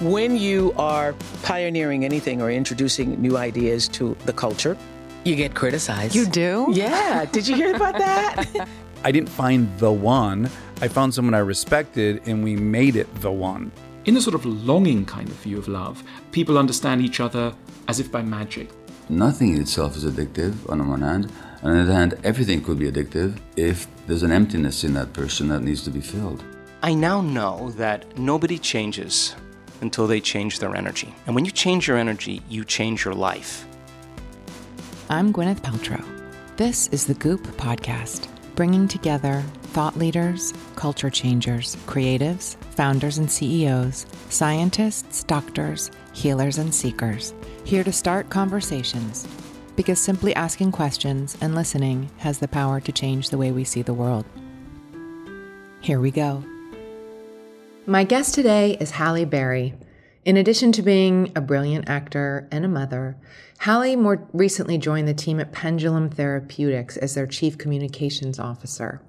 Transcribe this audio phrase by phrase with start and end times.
[0.00, 1.12] When you are
[1.42, 4.76] pioneering anything or introducing new ideas to the culture,
[5.24, 6.14] you get criticized.
[6.14, 6.68] You do?
[6.70, 7.24] Yeah.
[7.24, 8.68] Did you hear about that?
[9.04, 10.48] I didn't find the one.
[10.80, 13.72] I found someone I respected and we made it the one.
[14.04, 17.52] In a sort of longing kind of view of love, people understand each other
[17.88, 18.70] as if by magic.
[19.08, 21.32] Nothing in itself is addictive on the one hand.
[21.64, 25.48] On the other hand, everything could be addictive if there's an emptiness in that person
[25.48, 26.44] that needs to be filled.
[26.84, 29.34] I now know that nobody changes
[29.80, 31.14] until they change their energy.
[31.26, 33.66] And when you change your energy, you change your life.
[35.10, 36.04] I'm Gwyneth Paltrow.
[36.56, 44.06] This is the Goop Podcast, bringing together thought leaders, culture changers, creatives, founders and CEOs,
[44.28, 47.32] scientists, doctors, healers, and seekers,
[47.64, 49.26] here to start conversations.
[49.76, 53.82] Because simply asking questions and listening has the power to change the way we see
[53.82, 54.24] the world.
[55.80, 56.42] Here we go.
[57.90, 59.72] My guest today is Halle Berry.
[60.22, 63.16] In addition to being a brilliant actor and a mother,
[63.60, 69.00] Halle more recently joined the team at Pendulum Therapeutics as their chief communications officer.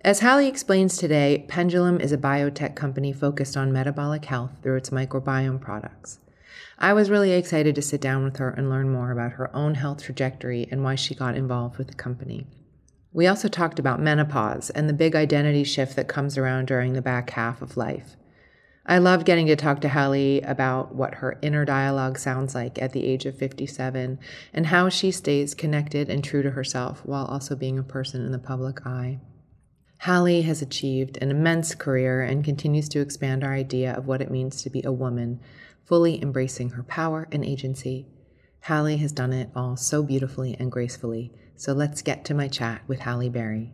[0.00, 4.88] As Halle explains today, Pendulum is a biotech company focused on metabolic health through its
[4.88, 6.18] microbiome products.
[6.78, 9.74] I was really excited to sit down with her and learn more about her own
[9.74, 12.46] health trajectory and why she got involved with the company.
[13.18, 17.02] We also talked about menopause and the big identity shift that comes around during the
[17.02, 18.14] back half of life.
[18.86, 22.92] I love getting to talk to Halle about what her inner dialogue sounds like at
[22.92, 24.20] the age of 57
[24.54, 28.30] and how she stays connected and true to herself while also being a person in
[28.30, 29.18] the public eye.
[29.96, 34.30] Halle has achieved an immense career and continues to expand our idea of what it
[34.30, 35.40] means to be a woman,
[35.84, 38.06] fully embracing her power and agency.
[38.60, 41.32] Halle has done it all so beautifully and gracefully.
[41.58, 43.72] So let's get to my chat with Halle Berry.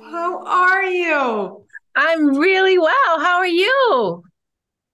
[0.00, 1.64] How are you?
[1.96, 3.18] I'm really well.
[3.18, 4.22] How are you?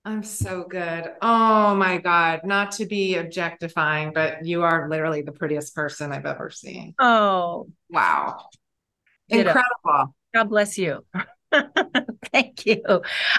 [0.07, 1.13] I'm so good.
[1.21, 2.41] Oh my God.
[2.45, 6.95] Not to be objectifying, but you are literally the prettiest person I've ever seen.
[6.99, 8.47] Oh, Wow.
[9.29, 9.51] Ditto.
[9.51, 10.15] Incredible.
[10.35, 11.05] God bless you.
[12.33, 12.83] Thank you.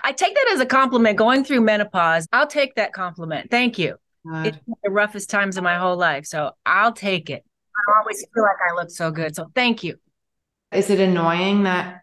[0.04, 2.28] I take that as a compliment going through menopause.
[2.32, 3.50] I'll take that compliment.
[3.50, 3.98] Thank you.
[4.28, 4.48] God.
[4.48, 6.26] It's the roughest times of my whole life.
[6.26, 7.44] So I'll take it.
[7.76, 9.36] I always feel like I look so good.
[9.36, 9.98] So thank you.
[10.72, 12.02] Is it annoying that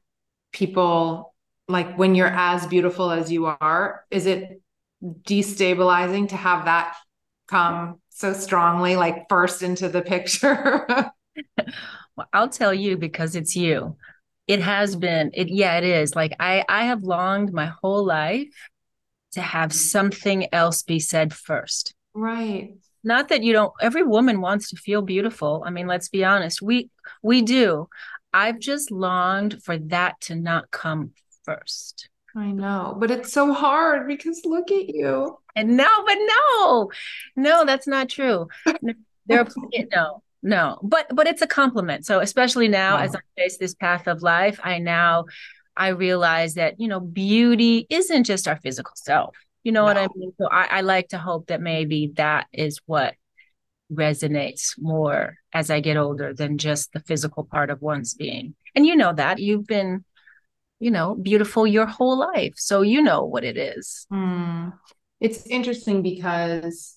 [0.52, 1.34] people,
[1.68, 4.60] like when you're as beautiful as you are, is it
[5.02, 6.94] destabilizing to have that
[7.48, 11.10] come so strongly, like first into the picture?
[12.16, 13.96] Well, I'll tell you because it's you.
[14.46, 16.14] It has been it yeah, it is.
[16.14, 18.68] Like I I have longed my whole life
[19.32, 21.94] to have something else be said first.
[22.14, 22.74] Right.
[23.02, 25.62] Not that you don't every woman wants to feel beautiful.
[25.64, 26.60] I mean, let's be honest.
[26.60, 26.90] We
[27.22, 27.88] we do.
[28.32, 31.12] I've just longed for that to not come
[31.44, 32.08] first.
[32.36, 35.38] I know, but it's so hard because look at you.
[35.56, 36.90] And no, but no,
[37.34, 38.46] no, that's not true.
[38.82, 38.92] No,
[39.26, 39.48] There are
[39.92, 42.06] no, no, but but it's a compliment.
[42.06, 45.24] So especially now, as I face this path of life, I now
[45.76, 49.36] I realize that you know beauty isn't just our physical self.
[49.62, 50.32] You know what I mean?
[50.38, 53.14] So I, I like to hope that maybe that is what
[53.92, 58.54] resonates more as I get older than just the physical part of one's being.
[58.74, 60.04] And you know that you've been,
[60.78, 64.06] you know, beautiful your whole life, so you know what it is.
[64.10, 64.68] Hmm.
[65.20, 66.96] It's interesting because,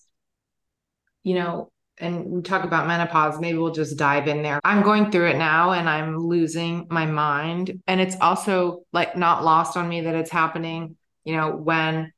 [1.23, 4.59] you know, and we talk about menopause, maybe we'll just dive in there.
[4.63, 7.81] I'm going through it now and I'm losing my mind.
[7.87, 12.11] And it's also like not lost on me that it's happening, you know, when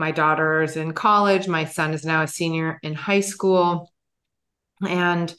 [0.00, 3.92] my daughter's in college, my son is now a senior in high school,
[4.86, 5.32] and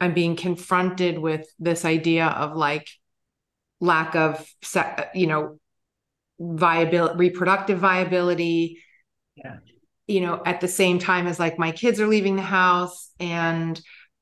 [0.00, 2.86] I'm being confronted with this idea of like
[3.80, 4.46] lack of,
[5.14, 5.58] you know,
[6.38, 8.82] viability, reproductive viability.
[9.36, 9.56] Yeah.
[10.06, 13.80] You know, at the same time as like my kids are leaving the house and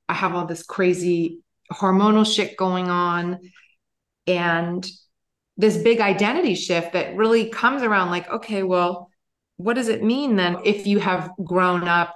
[0.09, 1.41] I have all this crazy
[1.73, 3.41] hormonal shit going on
[4.27, 4.89] and
[5.57, 9.11] this big identity shift that really comes around like, okay, well,
[9.57, 12.15] what does it mean then if you have grown up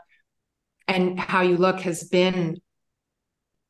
[0.88, 2.60] and how you look has been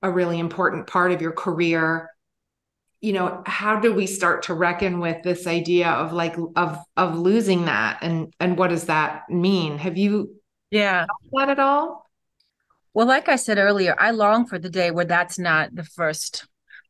[0.02, 2.10] a really important part of your career?
[3.00, 7.16] You know how do we start to reckon with this idea of like of of
[7.16, 7.98] losing that?
[8.02, 9.78] And and what does that mean?
[9.78, 10.34] Have you
[10.70, 11.06] yeah.
[11.32, 12.08] that at all?
[12.94, 16.46] Well like i said earlier i long for the day where that's not the first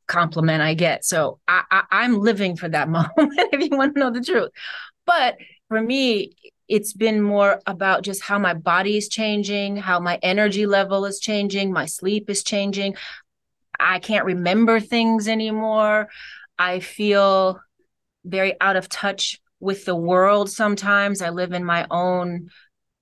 [0.06, 1.04] compliment i get.
[1.04, 3.18] So i, I i'm living for that moment
[3.52, 4.50] if you want to know the truth.
[5.04, 5.36] But
[5.68, 6.36] for me
[6.68, 11.20] it's been more about just how my body is changing, how my energy level is
[11.20, 12.96] changing, my sleep is changing.
[13.78, 16.08] I can't remember things anymore.
[16.58, 17.60] I feel
[18.24, 21.22] very out of touch with the world sometimes.
[21.22, 22.50] I live in my own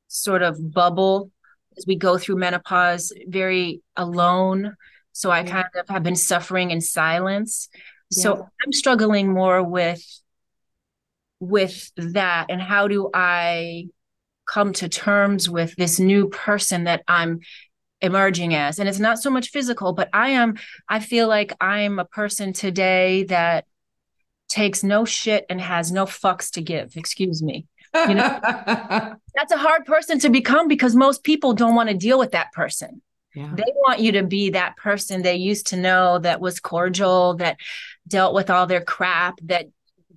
[0.08, 1.30] sort of bubble
[1.76, 4.76] as we go through menopause, very alone.
[5.12, 7.68] So I kind of have been suffering in silence.
[8.10, 8.22] Yeah.
[8.22, 10.02] So I'm struggling more with
[11.40, 12.46] with that?
[12.48, 13.88] And how do I
[14.46, 17.40] come to terms with this new person that I'm
[18.00, 18.78] emerging as?
[18.78, 20.56] And it's not so much physical but I am
[20.88, 23.64] I feel like I'm a person today that
[24.48, 26.96] takes no shit and has no fucks to give.
[26.96, 27.66] Excuse me.
[27.94, 28.40] You know?
[29.34, 32.52] That's a hard person to become because most people don't want to deal with that
[32.52, 33.02] person.
[33.34, 33.52] Yeah.
[33.54, 37.56] They want you to be that person they used to know that was cordial, that
[38.06, 39.66] dealt with all their crap, that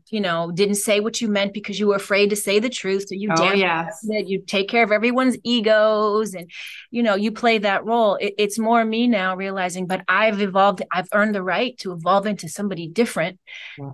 [0.09, 3.07] you know, didn't say what you meant because you were afraid to say the truth.
[3.09, 3.99] So you oh, yes.
[4.03, 6.49] you take care of everyone's egos and,
[6.91, 8.15] you know, you play that role.
[8.15, 12.25] It, it's more me now realizing, but I've evolved, I've earned the right to evolve
[12.25, 13.39] into somebody different.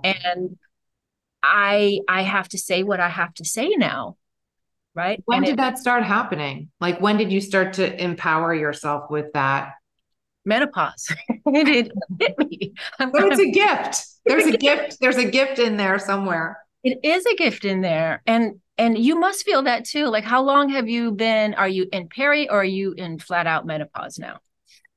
[0.04, 0.58] And
[1.42, 4.18] I, I have to say what I have to say now.
[4.96, 5.22] Right.
[5.26, 6.70] When and did it, that start happening?
[6.80, 9.74] Like, when did you start to empower yourself with that?
[10.46, 11.14] menopause.
[11.46, 12.74] it hit me.
[13.00, 14.06] but it's a gift.
[14.26, 14.98] There's a gift.
[15.00, 16.60] There's a gift in there somewhere.
[16.84, 18.22] It is a gift in there.
[18.26, 20.08] And and you must feel that too.
[20.08, 21.54] Like how long have you been?
[21.54, 24.40] Are you in peri or are you in flat out menopause now?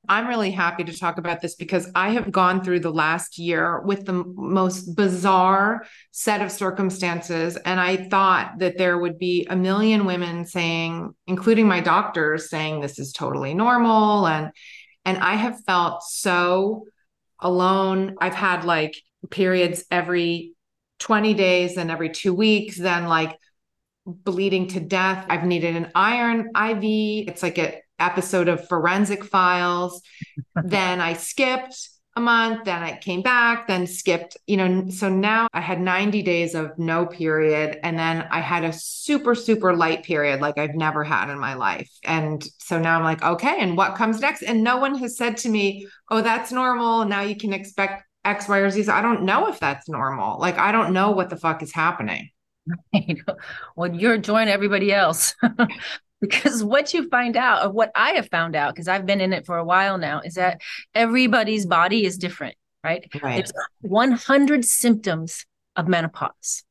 [0.09, 3.81] I'm really happy to talk about this because I have gone through the last year
[3.81, 7.57] with the most bizarre set of circumstances.
[7.57, 12.81] And I thought that there would be a million women saying, including my doctors, saying
[12.81, 14.27] this is totally normal.
[14.27, 14.53] And
[15.05, 16.87] and I have felt so
[17.41, 18.17] alone.
[18.21, 18.97] I've had like
[19.31, 20.55] periods every
[20.99, 23.37] 20 days and every two weeks, then like
[24.07, 25.27] bleeding to death.
[25.29, 27.29] I've needed an iron IV.
[27.29, 30.01] It's like an episode of Forensic Files.
[30.65, 34.89] then I skipped a month, then I came back, then skipped, you know.
[34.89, 37.79] So now I had 90 days of no period.
[37.83, 41.55] And then I had a super, super light period like I've never had in my
[41.55, 41.91] life.
[42.05, 44.43] And so now I'm like, okay, and what comes next?
[44.43, 47.05] And no one has said to me, oh, that's normal.
[47.05, 48.89] Now you can expect X, Y, or Z.
[48.89, 50.39] I don't know if that's normal.
[50.39, 52.31] Like, I don't know what the fuck is happening.
[53.77, 55.35] well, you're joining everybody else.
[56.21, 59.35] because what you find out or what i have found out because i've been in
[59.35, 60.61] it for a while now is that
[60.95, 63.37] everybody's body is different right, right.
[63.37, 63.53] there's
[63.83, 65.45] 100 symptoms
[65.77, 66.65] of menopause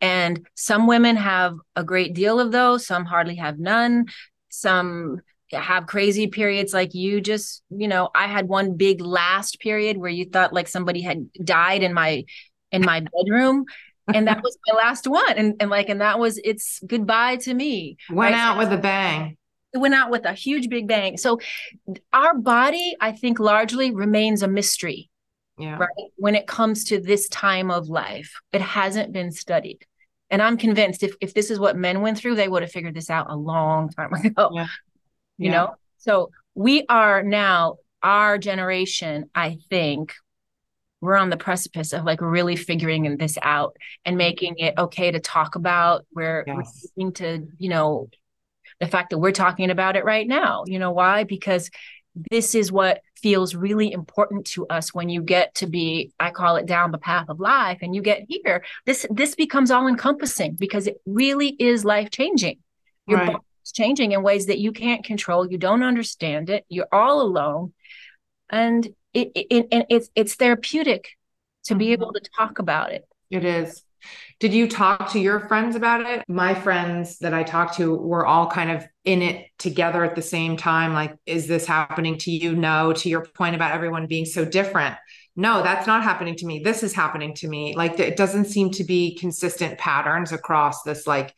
[0.00, 4.06] and some women have a great deal of those some hardly have none
[4.48, 5.20] some
[5.52, 10.10] have crazy periods like you just you know i had one big last period where
[10.10, 12.24] you thought like somebody had died in my
[12.70, 13.66] in my bedroom
[14.08, 15.36] and that was my last one.
[15.36, 18.40] And, and like and that was it's goodbye to me went right?
[18.40, 19.36] out with a bang.
[19.74, 21.16] It went out with a huge big bang.
[21.16, 21.38] So
[22.12, 25.10] our body i think largely remains a mystery
[25.58, 25.76] yeah.
[25.76, 28.32] right when it comes to this time of life.
[28.52, 29.86] It hasn't been studied.
[30.30, 32.94] And i'm convinced if, if this is what men went through they would have figured
[32.94, 34.50] this out a long time ago.
[34.52, 34.66] Yeah.
[35.38, 35.52] You yeah.
[35.52, 40.14] know so we are now our generation i think
[41.02, 45.18] we're on the precipice of like really figuring this out and making it okay to
[45.18, 46.06] talk about.
[46.14, 46.86] We're, yes.
[46.94, 48.08] we're to, you know,
[48.78, 50.62] the fact that we're talking about it right now.
[50.64, 51.24] You know why?
[51.24, 51.70] Because
[52.30, 56.56] this is what feels really important to us when you get to be i call
[56.56, 60.54] it down the path of life and you get here this this becomes all encompassing
[60.54, 62.58] because it really is life changing
[63.06, 63.36] your right.
[63.62, 67.72] Body's changing in ways that you can't control you don't understand it you're all alone
[68.50, 71.08] and it, it, it it's it's therapeutic
[71.64, 72.22] to be able mm-hmm.
[72.22, 73.06] to talk about it.
[73.30, 73.82] It is.
[74.40, 76.24] Did you talk to your friends about it?
[76.28, 80.22] My friends that I talked to were all kind of in it together at the
[80.22, 80.92] same time.
[80.92, 82.56] Like, is this happening to you?
[82.56, 82.92] No.
[82.92, 84.96] To your point about everyone being so different,
[85.36, 86.62] no, that's not happening to me.
[86.64, 87.76] This is happening to me.
[87.76, 91.32] Like it doesn't seem to be consistent patterns across this, like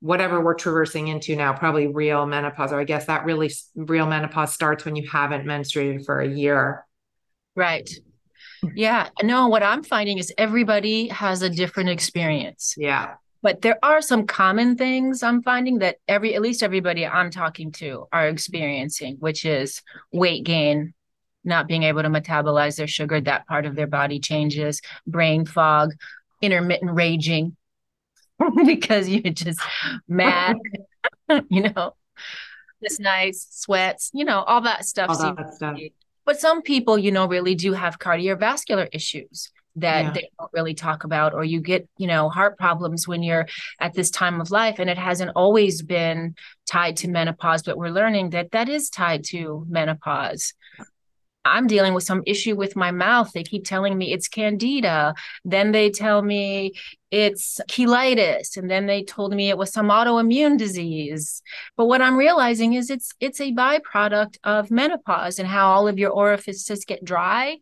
[0.00, 4.52] whatever we're traversing into now, probably real menopause, or I guess that really real menopause
[4.52, 6.84] starts when you haven't menstruated for a year.
[7.54, 7.88] Right.
[8.74, 9.08] Yeah.
[9.22, 12.74] No, what I'm finding is everybody has a different experience.
[12.76, 13.14] Yeah.
[13.42, 17.70] But there are some common things I'm finding that every, at least everybody I'm talking
[17.72, 20.94] to are experiencing, which is weight gain,
[21.44, 25.92] not being able to metabolize their sugar, that part of their body changes, brain fog,
[26.42, 27.56] intermittent raging,
[28.66, 29.60] because you're just
[30.08, 30.56] mad,
[31.48, 31.94] you know,
[32.82, 35.10] just nice sweats, you know, all that stuff.
[35.10, 35.78] All that stuff.
[36.24, 40.10] But some people, you know, really do have cardiovascular issues that yeah.
[40.10, 43.46] they don't really talk about, or you get, you know, heart problems when you're
[43.78, 44.78] at this time of life.
[44.78, 46.34] And it hasn't always been
[46.66, 50.54] tied to menopause, but we're learning that that is tied to menopause.
[51.48, 53.32] I'm dealing with some issue with my mouth.
[53.32, 55.14] They keep telling me it's candida.
[55.44, 56.72] Then they tell me
[57.10, 58.56] it's cheilitis.
[58.56, 61.42] And then they told me it was some autoimmune disease.
[61.76, 65.98] But what I'm realizing is it's it's a byproduct of menopause and how all of
[65.98, 67.58] your orifices get dry.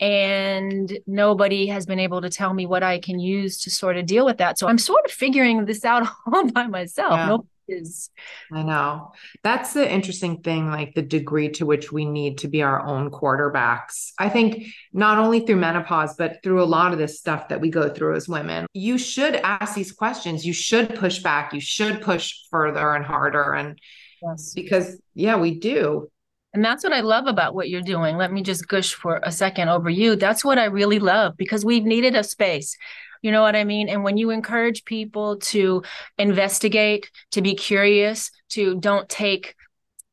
[0.00, 4.06] And nobody has been able to tell me what I can use to sort of
[4.06, 4.56] deal with that.
[4.58, 7.12] So I'm sort of figuring this out all by myself.
[7.12, 7.36] Yeah.
[7.68, 8.10] Is
[8.52, 9.12] i know.
[9.42, 13.10] That's the interesting thing like the degree to which we need to be our own
[13.10, 14.12] quarterbacks.
[14.18, 17.70] I think not only through menopause but through a lot of this stuff that we
[17.70, 20.46] go through as women you should ask these questions.
[20.46, 21.52] You should push back.
[21.52, 23.54] You should push further and harder.
[23.54, 23.78] And
[24.22, 24.52] yes.
[24.54, 26.10] because yeah we do.
[26.54, 28.16] And that's what I love about what you're doing.
[28.16, 30.16] Let me just gush for a second over you.
[30.16, 32.76] That's what I really love because we've needed a space
[33.22, 33.88] you know what I mean?
[33.88, 35.82] And when you encourage people to
[36.18, 39.54] investigate, to be curious, to don't take,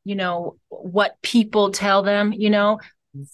[0.04, 2.78] you know, what people tell them, you know,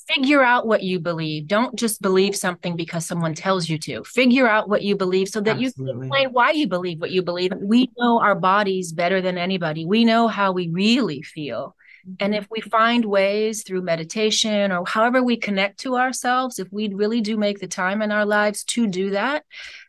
[0.09, 1.47] figure out what you believe.
[1.47, 4.05] Don't just believe something because someone tells you to.
[4.05, 5.85] Figure out what you believe so that Absolutely.
[5.85, 7.53] you can explain why you believe what you believe.
[7.61, 9.85] We know our bodies better than anybody.
[9.85, 11.75] We know how we really feel.
[12.21, 12.43] And mm-hmm.
[12.43, 17.21] if we find ways through meditation or however we connect to ourselves, if we really
[17.21, 19.45] do make the time in our lives to do that,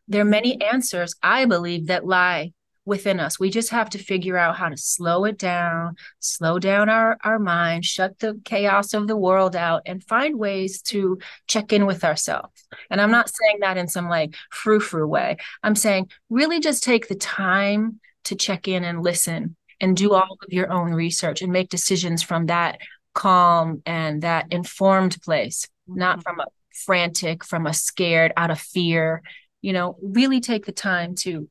[0.07, 0.75] there are many mm-hmm.
[0.75, 2.53] answers, I believe, that lie
[2.85, 3.39] within us.
[3.39, 7.39] We just have to figure out how to slow it down, slow down our, our
[7.39, 12.03] mind, shut the chaos of the world out, and find ways to check in with
[12.03, 12.67] ourselves.
[12.89, 15.37] And I'm not saying that in some like frou frou way.
[15.61, 20.37] I'm saying really just take the time to check in and listen and do all
[20.41, 22.79] of your own research and make decisions from that
[23.13, 26.21] calm and that informed place, not mm-hmm.
[26.21, 26.45] from a
[26.85, 29.21] frantic, from a scared, out of fear.
[29.61, 31.49] You know, really take the time to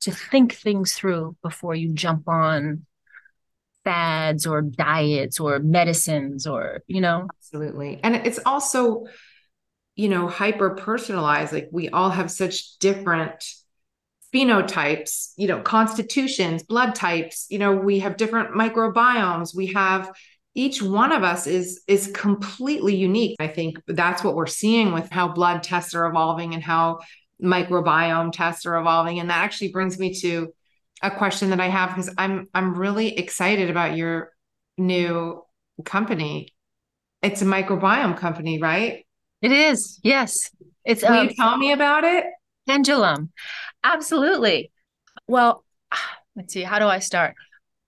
[0.00, 2.84] to think things through before you jump on
[3.84, 9.04] fads or diets or medicines or you know absolutely and it's also
[9.94, 13.44] you know hyper personalized like we all have such different
[14.34, 19.54] phenotypes, you know, constitutions, blood types, you know, we have different microbiomes.
[19.54, 20.12] We have
[20.54, 23.36] each one of us is is completely unique.
[23.40, 27.00] I think that's what we're seeing with how blood tests are evolving and how
[27.42, 30.52] microbiome tests are evolving and that actually brings me to
[31.02, 34.30] a question that I have because I'm I'm really excited about your
[34.78, 35.42] new
[35.84, 36.54] company.
[37.22, 39.04] It's a microbiome company, right?
[39.42, 40.00] It is.
[40.02, 40.50] Yes.
[40.84, 42.24] It's Will um, you tell me about it?
[42.66, 43.30] Pendulum.
[43.84, 44.72] Absolutely.
[45.28, 45.64] Well,
[46.36, 47.34] let's see, how do I start?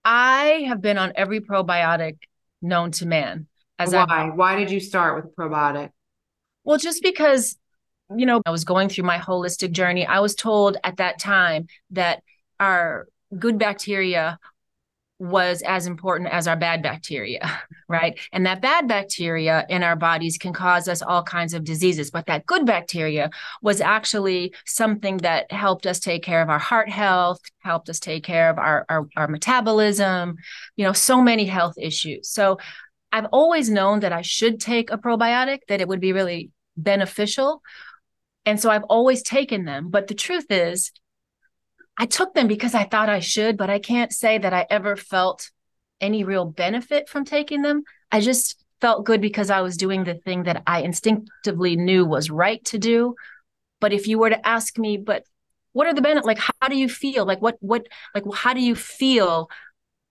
[0.05, 2.17] I have been on every probiotic
[2.61, 3.47] known to man.
[3.77, 4.05] As Why?
[4.07, 5.89] I, Why did you start with a probiotic?
[6.63, 7.57] Well, just because,
[8.15, 10.05] you know, I was going through my holistic journey.
[10.05, 12.23] I was told at that time that
[12.59, 14.39] our good bacteria
[15.19, 18.19] was as important as our bad bacteria, right?
[18.31, 22.11] And that bad bacteria in our bodies can cause us all kinds of diseases.
[22.11, 23.29] But that good bacteria
[23.61, 28.23] was actually something that helped us take care of our heart health, helped us take
[28.23, 30.37] care of our, our, our metabolism,
[30.75, 32.29] you know, so many health issues.
[32.29, 32.59] So
[33.11, 37.61] I've always known that I should take a probiotic, that it would be really beneficial.
[38.45, 39.89] And so I've always taken them.
[39.89, 40.91] But the truth is,
[41.97, 44.95] I took them because I thought I should, but I can't say that I ever
[44.95, 45.49] felt
[45.99, 47.83] any real benefit from taking them.
[48.11, 52.29] I just felt good because I was doing the thing that I instinctively knew was
[52.29, 53.15] right to do.
[53.79, 55.23] But if you were to ask me, but
[55.73, 56.27] what are the benefits?
[56.27, 57.25] Like, how do you feel?
[57.25, 59.49] Like, what, what, like, how do you feel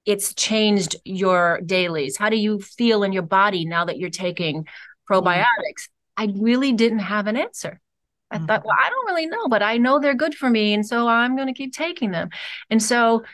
[0.05, 2.16] it's changed your dailies?
[2.16, 4.66] How do you feel in your body now that you're taking
[5.11, 5.88] probiotics?
[6.16, 7.81] I really didn't have an answer.
[8.30, 8.47] I mm-hmm.
[8.47, 10.75] thought, well, I don't really know, but I know they're good for me.
[10.75, 12.30] And so I'm going to keep taking them.
[12.71, 13.25] And so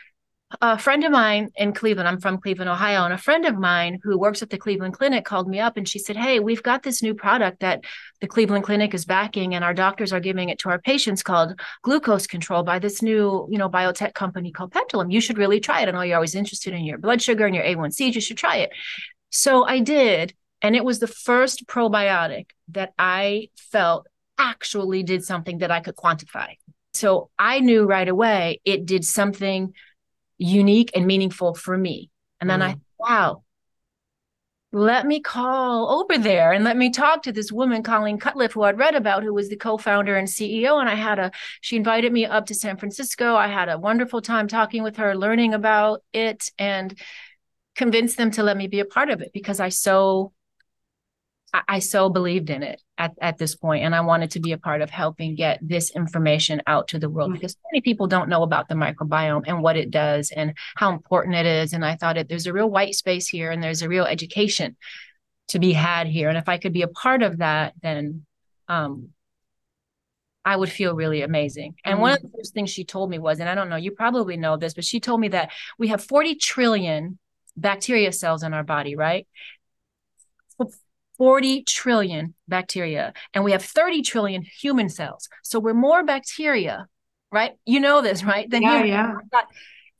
[0.61, 3.99] a friend of mine in Cleveland, I'm from Cleveland, Ohio, and a friend of mine
[4.03, 6.83] who works at the Cleveland Clinic called me up and she said, Hey, we've got
[6.83, 7.83] this new product that
[8.21, 11.59] the Cleveland Clinic is backing, and our doctors are giving it to our patients called
[11.81, 15.11] glucose control by this new, you know, biotech company called Pendulum.
[15.11, 15.87] You should really try it.
[15.87, 18.13] I know you're always interested in your blood sugar and your A1C.
[18.13, 18.69] You should try it.
[19.29, 20.33] So I did.
[20.61, 25.95] And it was the first probiotic that I felt actually did something that I could
[25.95, 26.57] quantify.
[26.93, 29.73] So I knew right away it did something
[30.37, 32.09] unique and meaningful for me.
[32.39, 32.63] And then mm.
[32.63, 33.43] I, wow,
[34.71, 38.63] let me call over there and let me talk to this woman, Colleen Cutcliffe, who
[38.63, 40.79] I'd read about, who was the co-founder and CEO.
[40.79, 43.35] And I had a, she invited me up to San Francisco.
[43.35, 46.99] I had a wonderful time talking with her, learning about it, and
[47.75, 50.33] convinced them to let me be a part of it because I so
[51.67, 54.57] I, so believed in it at, at this point, and I wanted to be a
[54.57, 57.35] part of helping get this information out to the world mm-hmm.
[57.35, 61.35] because many people don't know about the microbiome and what it does and how important
[61.35, 61.73] it is.
[61.73, 64.75] And I thought that there's a real white space here, and there's a real education
[65.49, 66.29] to be had here.
[66.29, 68.25] And if I could be a part of that, then
[68.67, 69.09] um,
[70.45, 71.75] I would feel really amazing.
[71.83, 72.01] And mm-hmm.
[72.01, 74.37] one of the first things she told me was, and I don't know, you probably
[74.37, 77.17] know this, but she told me that we have 40 trillion
[77.55, 79.27] bacteria cells in our body, right?
[81.17, 85.29] 40 trillion bacteria and we have 30 trillion human cells.
[85.43, 86.87] So we're more bacteria,
[87.31, 87.53] right?
[87.65, 88.49] You know this, right?
[88.49, 89.13] Than yeah, yeah.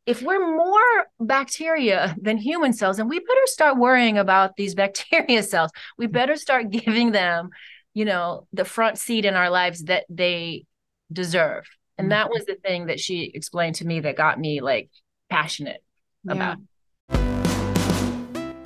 [0.05, 5.43] If we're more bacteria than human cells, and we better start worrying about these bacteria
[5.43, 5.72] cells.
[5.98, 7.50] We better start giving them,
[7.93, 10.65] you know, the front seat in our lives that they
[11.12, 11.65] deserve.
[11.98, 14.89] And that was the thing that she explained to me that got me like
[15.29, 15.84] passionate
[16.25, 16.34] yeah.
[16.34, 17.43] about.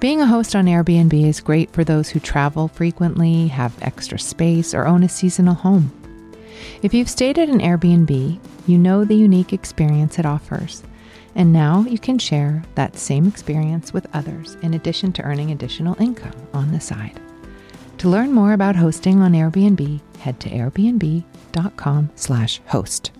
[0.00, 4.72] Being a host on Airbnb is great for those who travel frequently, have extra space,
[4.72, 5.90] or own a seasonal home.
[6.82, 10.84] If you've stayed at an Airbnb, you know the unique experience it offers.
[11.34, 16.00] And now you can share that same experience with others in addition to earning additional
[16.00, 17.18] income on the side.
[17.98, 23.10] To learn more about hosting on Airbnb, head to airbnb.com/host.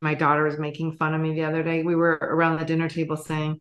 [0.00, 1.82] My daughter was making fun of me the other day.
[1.82, 3.60] We were around the dinner table saying,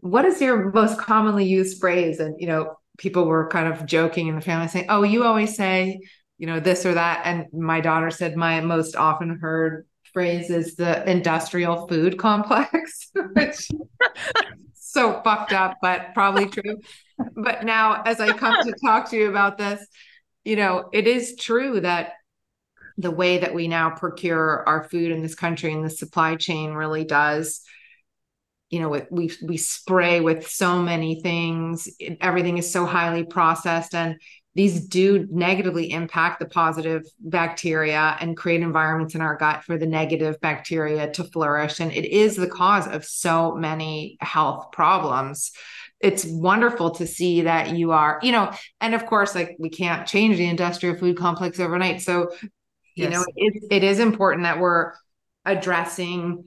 [0.00, 2.20] what is your most commonly used phrase?
[2.20, 5.56] And, you know, people were kind of joking in the family saying, oh, you always
[5.56, 6.00] say,
[6.38, 7.22] you know, this or that.
[7.24, 13.68] And my daughter said, my most often heard phrase is the industrial food complex, which
[14.74, 16.78] so fucked up, but probably true.
[17.34, 19.86] But now, as I come to talk to you about this,
[20.44, 22.14] you know, it is true that
[22.98, 26.72] the way that we now procure our food in this country and the supply chain
[26.72, 27.62] really does
[28.70, 31.88] you know we we spray with so many things
[32.20, 34.20] everything is so highly processed and
[34.54, 39.86] these do negatively impact the positive bacteria and create environments in our gut for the
[39.86, 45.52] negative bacteria to flourish and it is the cause of so many health problems
[46.00, 50.06] it's wonderful to see that you are you know and of course like we can't
[50.06, 52.30] change the industrial food complex overnight so
[52.94, 53.12] you yes.
[53.12, 54.92] know it, it is important that we're
[55.44, 56.44] addressing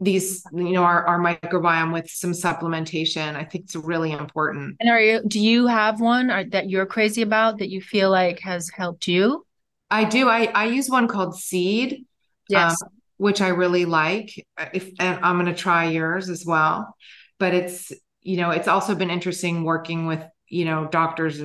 [0.00, 4.76] these you know our, our microbiome with some supplementation i think it's really important.
[4.80, 8.10] And are you do you have one or, that you're crazy about that you feel
[8.10, 9.46] like has helped you?
[9.90, 10.28] I do.
[10.28, 12.04] I i use one called seed
[12.48, 12.82] yes.
[12.82, 14.44] um, which i really like.
[14.72, 16.96] If and i'm going to try yours as well.
[17.38, 21.40] But it's you know it's also been interesting working with you know doctors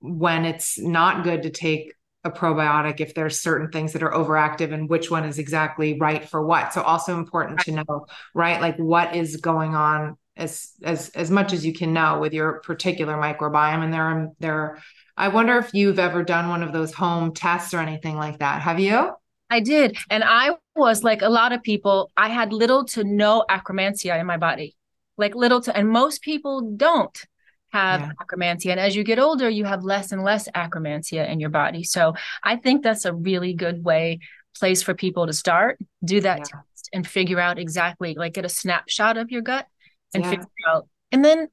[0.00, 4.72] when it's not good to take a probiotic if there's certain things that are overactive
[4.72, 6.72] and which one is exactly right for what.
[6.72, 11.52] So also important to know right like what is going on as as as much
[11.52, 13.84] as you can know with your particular microbiome.
[13.84, 14.78] And there are there
[15.16, 18.62] i wonder if you've ever done one of those home tests or anything like that.
[18.62, 19.12] Have you?
[19.50, 19.96] I did.
[20.10, 24.26] And i was like a lot of people i had little to no akkermansia in
[24.26, 24.74] my body
[25.16, 27.26] like little to and most people don't
[27.74, 28.12] have yeah.
[28.22, 28.70] akkermansia.
[28.70, 31.82] And as you get older, you have less and less akkermansia in your body.
[31.82, 34.20] So I think that's a really good way,
[34.56, 35.78] place for people to start.
[36.04, 36.44] Do that yeah.
[36.44, 39.66] test and figure out exactly, like get a snapshot of your gut
[40.14, 40.30] and yeah.
[40.30, 40.86] figure out.
[41.10, 41.48] And then,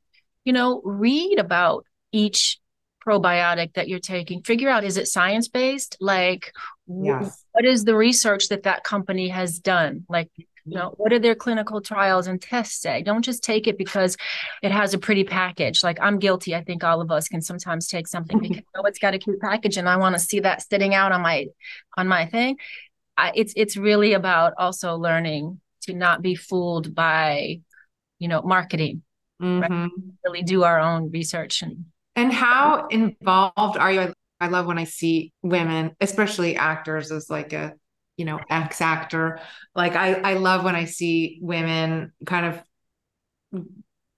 [0.46, 2.60] you know, read about each
[3.04, 6.54] probiotic that you're taking figure out is it science based like
[6.86, 7.44] yes.
[7.52, 10.30] what is the research that that company has done like
[10.66, 13.02] You know, what are their clinical trials and tests say?
[13.02, 14.18] Don't just take it because
[14.62, 15.84] it has a pretty package.
[15.84, 16.56] Like I'm guilty.
[16.56, 19.40] I think all of us can sometimes take something because oh, it's got a cute
[19.40, 21.48] package and I want to see that sitting out on my
[21.98, 22.58] on my thing.
[23.18, 27.60] I, it's it's really about also learning to not be fooled by,
[28.20, 29.04] you know, marketing.
[29.42, 29.62] Mhm.
[29.62, 29.92] Right?
[30.26, 34.14] Really do our own research and And how involved are you?
[34.40, 37.74] I love when I see women, especially actors, as like a,
[38.18, 39.40] you know, ex actor.
[39.76, 42.46] Like I, I love when I see women kind
[43.54, 43.64] of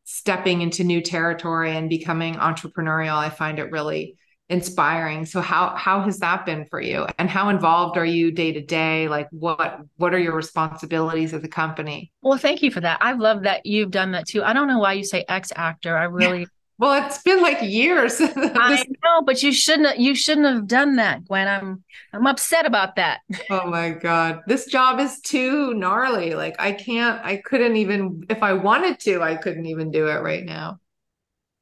[0.03, 3.15] stepping into new territory and becoming entrepreneurial.
[3.15, 4.17] I find it really
[4.49, 5.25] inspiring.
[5.25, 7.08] So how how has that been for you?
[7.17, 9.08] And how involved are you day to day?
[9.08, 12.12] Like what what are your responsibilities as a company?
[12.21, 12.99] Well, thank you for that.
[13.01, 14.43] I love that you've done that too.
[14.43, 15.97] I don't know why you say ex actor.
[15.97, 16.47] I really
[16.84, 18.19] Well, it's been like years.
[18.22, 21.48] I know, but you shouldn't you shouldn't have done that, Gwen.
[21.48, 23.22] I'm I'm upset about that.
[23.50, 24.41] Oh my God.
[24.48, 26.36] This job is too gnarly.
[26.36, 30.22] Like I can't, I couldn't even, if I wanted to, I couldn't even do it
[30.22, 30.80] right now.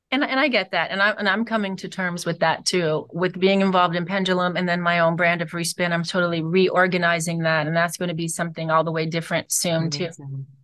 [0.09, 0.89] And and I get that.
[0.89, 3.05] And I and I'm coming to terms with that too.
[3.13, 7.39] With being involved in Pendulum and then my own brand of Respin, I'm totally reorganizing
[7.43, 7.67] that.
[7.67, 10.09] And that's going to be something all the way different soon too.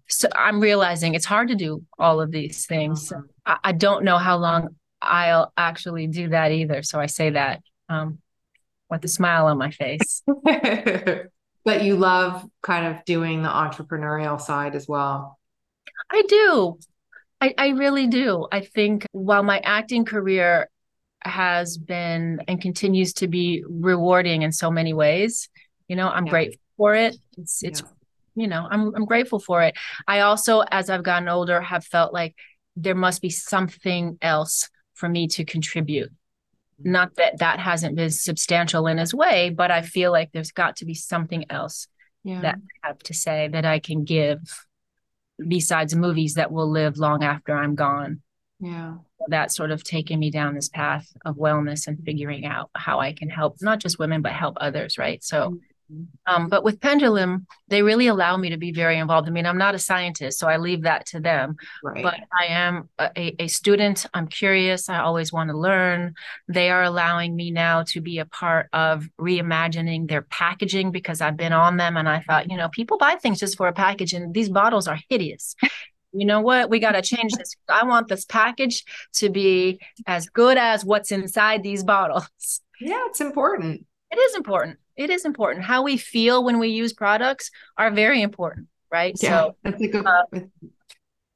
[0.10, 3.12] So I'm realizing it's hard to do all of these things.
[3.12, 3.24] Mhm.
[3.64, 6.84] I, don't know how long I'll actually do that either.
[6.84, 8.20] So I say that um
[8.90, 10.24] with a smile on my face.
[11.66, 15.38] But you love kind of doing the entrepreneurial side as well.
[16.10, 16.80] I do.
[17.42, 18.48] I, I really do.
[18.54, 20.70] I think while my acting career
[21.26, 25.50] has been and continues to be rewarding in so many ways,
[25.90, 26.32] you know, I'm Yeah.
[26.32, 27.18] grateful for it.
[27.38, 27.88] It's it's Yeah.
[28.36, 29.76] you know, I'm I'm grateful for it.
[30.08, 32.34] I also, as I've gotten older, have felt like
[32.78, 36.10] there must be something else for me to contribute.
[36.10, 36.92] Mm-hmm.
[36.92, 40.78] Not that that hasn't been substantial in his way, but I feel like there's got
[40.78, 41.88] to be something else
[42.24, 42.42] Yeah.
[42.42, 44.40] that I have to say that I can give
[45.46, 48.22] besides movies that will live long after I'm gone.
[48.60, 48.96] Yeah.
[49.28, 53.14] That's sort of taken me down this path of wellness and figuring out how I
[53.14, 54.98] can help not just women, but help others.
[54.98, 55.24] Right.
[55.24, 55.56] So, mm-hmm.
[56.26, 59.28] Um, but with Pendulum, they really allow me to be very involved.
[59.28, 62.04] I mean, I'm not a scientist, so I leave that to them Right.
[62.04, 64.06] but I am a, a- a student.
[64.14, 64.90] I'm curious.
[64.90, 66.14] I always want to learn.
[66.48, 71.38] They are allowing me now to be a part of reimagining their packaging because I've
[71.38, 74.14] been on them and I thought, you know, people buy things just for a package
[74.14, 75.56] and these bottles are hideous.
[76.14, 76.70] You know what?
[76.70, 77.56] We got to change this.
[77.70, 78.84] I want this package
[79.16, 82.62] to be as good as what's inside these bottles.
[82.80, 83.86] yeah, it's important.
[84.10, 84.78] It is important.
[84.98, 85.66] It is important.
[85.66, 89.16] How we feel when we use products are very important, right?
[89.22, 89.30] Yeah.
[89.30, 90.48] So, like a, uh, it's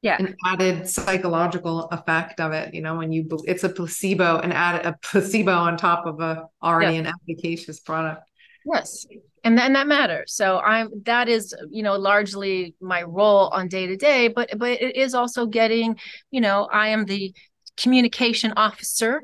[0.02, 0.18] yeah.
[0.20, 2.74] an added psychological effect of it.
[2.74, 6.46] You know, when you, it's a placebo, and added, a placebo on top of a
[6.64, 8.24] already an efficacious product.
[8.66, 9.06] Yes.
[9.44, 10.34] And then that matters.
[10.34, 14.70] So I'm that is, you know, largely my role on day to day, but but
[14.70, 15.98] it is also getting,
[16.30, 17.34] you know, I am the
[17.78, 19.24] communication officer.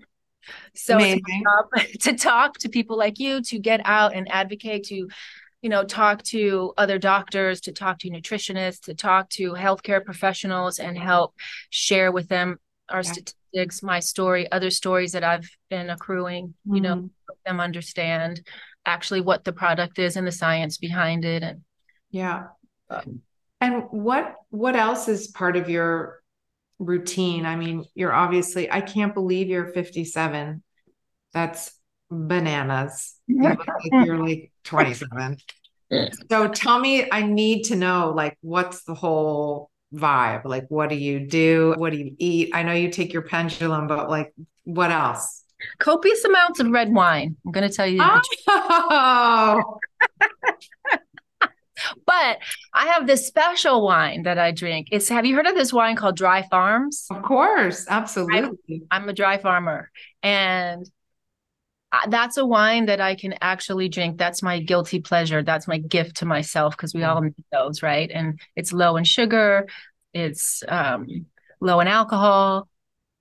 [0.75, 4.85] So it's my job to talk to people like you, to get out and advocate,
[4.85, 5.07] to,
[5.61, 10.79] you know, talk to other doctors, to talk to nutritionists, to talk to healthcare professionals
[10.79, 11.33] and help
[11.69, 12.57] share with them
[12.89, 13.11] our Yeah.
[13.11, 17.09] statistics, my story, other stories that I've been accruing, you know, Mhm.
[17.27, 18.45] help them understand
[18.85, 21.61] actually what the product is and the science behind it and
[22.09, 22.47] Yeah.
[22.89, 23.21] Um,
[23.59, 26.21] And what what else is part of your
[26.79, 27.45] routine?
[27.45, 30.63] I mean, you're obviously, I can't believe you're 57.
[31.33, 31.71] That's
[32.09, 33.13] bananas.
[33.27, 33.59] You like
[33.91, 35.37] you're like 27.
[36.29, 40.45] So tell me, I need to know like what's the whole vibe?
[40.45, 41.73] Like what do you do?
[41.77, 42.51] What do you eat?
[42.53, 45.43] I know you take your pendulum, but like what else?
[45.79, 47.35] copious amounts of red wine.
[47.45, 47.99] I'm going to tell you.
[48.01, 49.79] Oh,
[52.05, 52.39] but
[52.73, 54.87] I have this special wine that I drink.
[54.91, 57.07] It's have you heard of this wine called Dry Farms?
[57.09, 58.83] of course, absolutely.
[58.91, 59.91] I'm a dry farmer,
[60.23, 60.89] and
[62.09, 64.17] that's a wine that I can actually drink.
[64.17, 65.43] That's my guilty pleasure.
[65.43, 68.09] That's my gift to myself because we all need those, right?
[68.11, 69.67] And it's low in sugar,
[70.13, 71.07] it's um,
[71.59, 72.67] low in alcohol,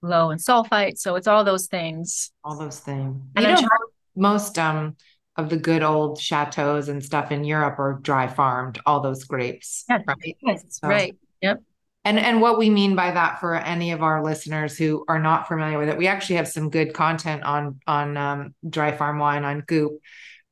[0.03, 0.99] low in sulfite.
[0.99, 2.33] So it's all those things.
[2.45, 3.21] all those things.
[3.37, 3.69] And you know,
[4.17, 4.97] most um
[5.37, 9.85] of the good old chateaus and stuff in Europe are dry farmed, all those grapes,
[9.89, 10.03] Yes.
[10.07, 10.37] right?
[10.43, 11.17] Yes, So- right.
[11.43, 11.63] Yep.
[12.05, 15.49] And and what we mean by that for any of our listeners who are not
[15.49, 19.45] familiar with it, we actually have some good content on on um, dry farm wine
[19.45, 20.01] on Goop,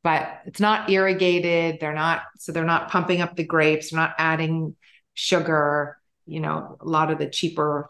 [0.02, 1.78] but it's not irrigated.
[1.80, 3.90] They're not so they're not pumping up the grapes.
[3.90, 4.74] They're not adding
[5.14, 5.96] sugar.
[6.26, 7.88] You know, a lot of the cheaper.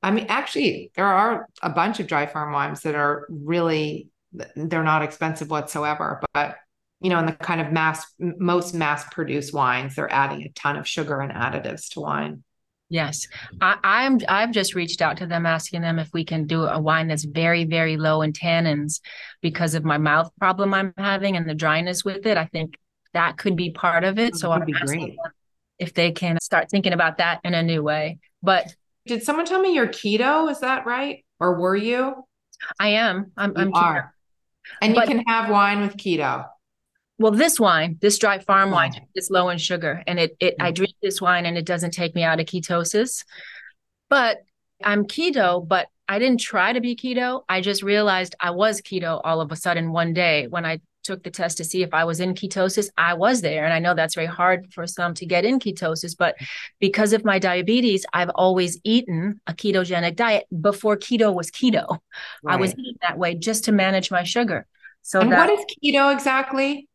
[0.00, 4.08] I mean, actually, there are a bunch of dry farm wines that are really
[4.56, 6.20] they're not expensive whatsoever.
[6.32, 6.56] But
[7.00, 10.76] you know, in the kind of mass, most mass produced wines, they're adding a ton
[10.76, 12.44] of sugar and additives to wine.
[12.88, 13.26] Yes,
[13.60, 14.20] I, I'm.
[14.28, 17.24] I've just reached out to them, asking them if we can do a wine that's
[17.24, 19.00] very, very low in tannins,
[19.40, 22.36] because of my mouth problem I'm having and the dryness with it.
[22.36, 22.76] I think
[23.14, 24.32] that could be part of it.
[24.34, 25.16] Oh, so I'm be asking
[25.78, 28.18] if they can start thinking about that in a new way.
[28.42, 28.74] But
[29.06, 30.50] Did someone tell me you're keto?
[30.50, 31.24] Is that right?
[31.40, 32.24] Or were you?
[32.78, 33.32] I am.
[33.38, 33.52] I'm.
[33.56, 34.14] You I'm are.
[34.80, 36.48] And But- you can have wine with keto.
[37.18, 38.76] Well, this wine, this dry farm Oh.
[38.76, 41.92] wine, is low in sugar, and it it I drink this wine and it doesn't
[41.92, 43.24] take me out of ketosis.
[44.08, 44.38] But
[44.82, 47.44] I'm keto, but I didn't try to be keto.
[47.48, 51.22] I just realized I was keto all of a sudden one day when I took
[51.22, 52.88] the test to see if I was in ketosis.
[52.96, 56.16] I was there, and I know that's very hard for some to get in ketosis,
[56.16, 56.36] but
[56.80, 61.98] because of my diabetes, I've always eaten a ketogenic diet before keto was keto.
[62.46, 64.66] I was eating that way just to manage my sugar.
[65.02, 66.88] So And that what is keto exactly?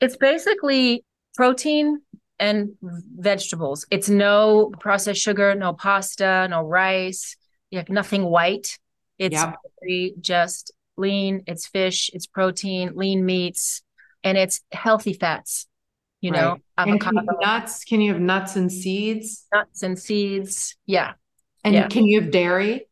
[0.00, 1.04] it's basically
[1.36, 2.00] protein
[2.38, 3.84] and vegetables.
[3.90, 7.36] It's no processed sugar, no pasta, no rice,
[7.70, 8.78] you have nothing white.
[9.18, 9.56] It's Yep.
[9.80, 13.82] very just lean, it's fish, it's protein, lean meats,
[14.24, 15.66] and it's healthy fats,
[16.20, 16.62] you know, Right.
[16.86, 17.84] And can you nuts?
[17.84, 19.46] Can you have nuts and seeds?
[19.52, 20.76] nuts and seeds.
[20.86, 21.14] Yeah.
[21.64, 21.88] And Yeah.
[21.88, 22.86] can you have dairy?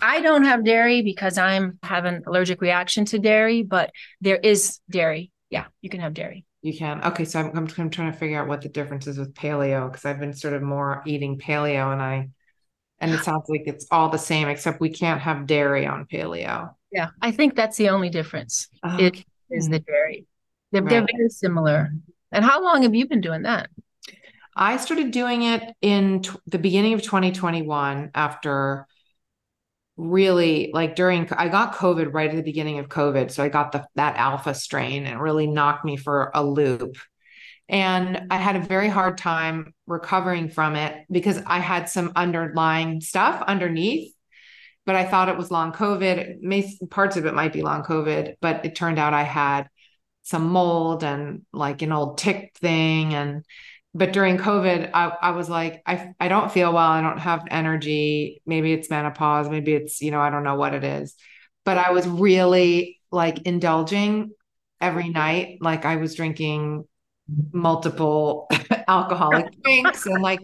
[0.00, 4.78] I don't have dairy because I'm have an allergic reaction to dairy, but there is
[4.90, 5.32] dairy.
[5.50, 6.44] Yeah, you can have dairy.
[6.62, 7.02] You can.
[7.04, 9.90] Okay, so I'm, I'm, I'm trying to figure out what the difference is with paleo
[9.90, 12.28] because I've been sort of more eating paleo and I,
[13.00, 16.75] and it sounds like it's all the same except we can't have dairy on paleo.
[16.92, 18.68] Yeah, I think that's the only difference.
[18.82, 19.24] Oh, okay.
[19.50, 20.26] is the dairy.
[20.72, 21.90] They're, they're very similar.
[22.32, 23.68] And how long have you been doing that?
[24.54, 28.86] I started doing it in t- the beginning of 2021 after
[29.96, 33.30] really like during I got COVID right at the beginning of COVID.
[33.30, 36.96] So I got the that alpha strain and it really knocked me for a loop.
[37.68, 43.00] And I had a very hard time recovering from it because I had some underlying
[43.00, 44.14] stuff underneath,
[44.86, 46.40] but I thought it was long COVID.
[46.40, 49.68] May, parts of it might be long COVID, but it turned out I had
[50.22, 53.44] some mold and like an old tick thing and
[53.96, 56.90] but during COVID, I, I was like, I, I don't feel well.
[56.90, 58.42] I don't have energy.
[58.44, 59.48] Maybe it's menopause.
[59.48, 61.14] Maybe it's, you know, I don't know what it is.
[61.64, 64.32] But I was really like indulging
[64.82, 65.58] every night.
[65.62, 66.84] Like I was drinking
[67.52, 68.48] multiple
[68.88, 70.40] alcoholic drinks and like,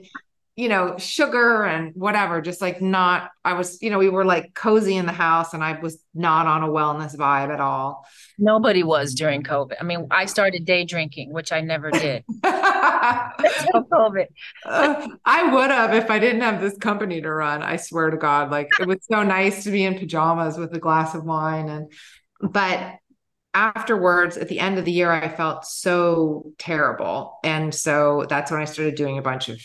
[0.55, 4.53] you know, sugar and whatever, just like not, I was, you know, we were like
[4.53, 8.07] cozy in the house and I was not on a wellness vibe at all.
[8.39, 9.77] Nobody was during COVID.
[9.81, 12.25] I mean, I started day drinking, which I never did.
[12.45, 14.27] COVID.
[14.67, 17.63] Uh, I would have if I didn't have this company to run.
[17.63, 20.79] I swear to God, like it was so nice to be in pajamas with a
[20.79, 21.71] glass of wine.
[21.71, 21.93] And,
[22.43, 22.97] but
[23.55, 27.39] afterwards, at the end of the year, I felt so terrible.
[27.43, 29.59] And so that's when I started doing a bunch of,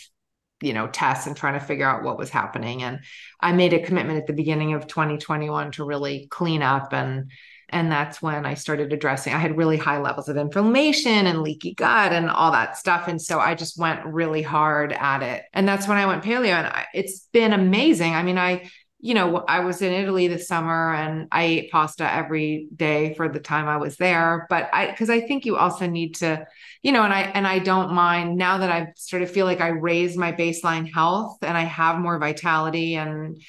[0.60, 2.82] you know, tests and trying to figure out what was happening.
[2.82, 3.00] And
[3.40, 7.30] I made a commitment at the beginning of 2021 to really clean up and,
[7.70, 9.34] and that's when I started addressing.
[9.34, 13.08] I had really high levels of inflammation and leaky gut and all that stuff.
[13.08, 15.44] And so I just went really hard at it.
[15.52, 16.52] And that's when I went paleo.
[16.52, 18.14] And I, it's been amazing.
[18.14, 22.12] I mean, I, you know, I was in Italy this summer and I ate pasta
[22.12, 24.46] every day for the time I was there.
[24.50, 26.46] But I, because I think you also need to,
[26.82, 29.60] you know, and I, and I don't mind now that I've sort of feel like
[29.60, 33.40] I raised my baseline health and I have more vitality and,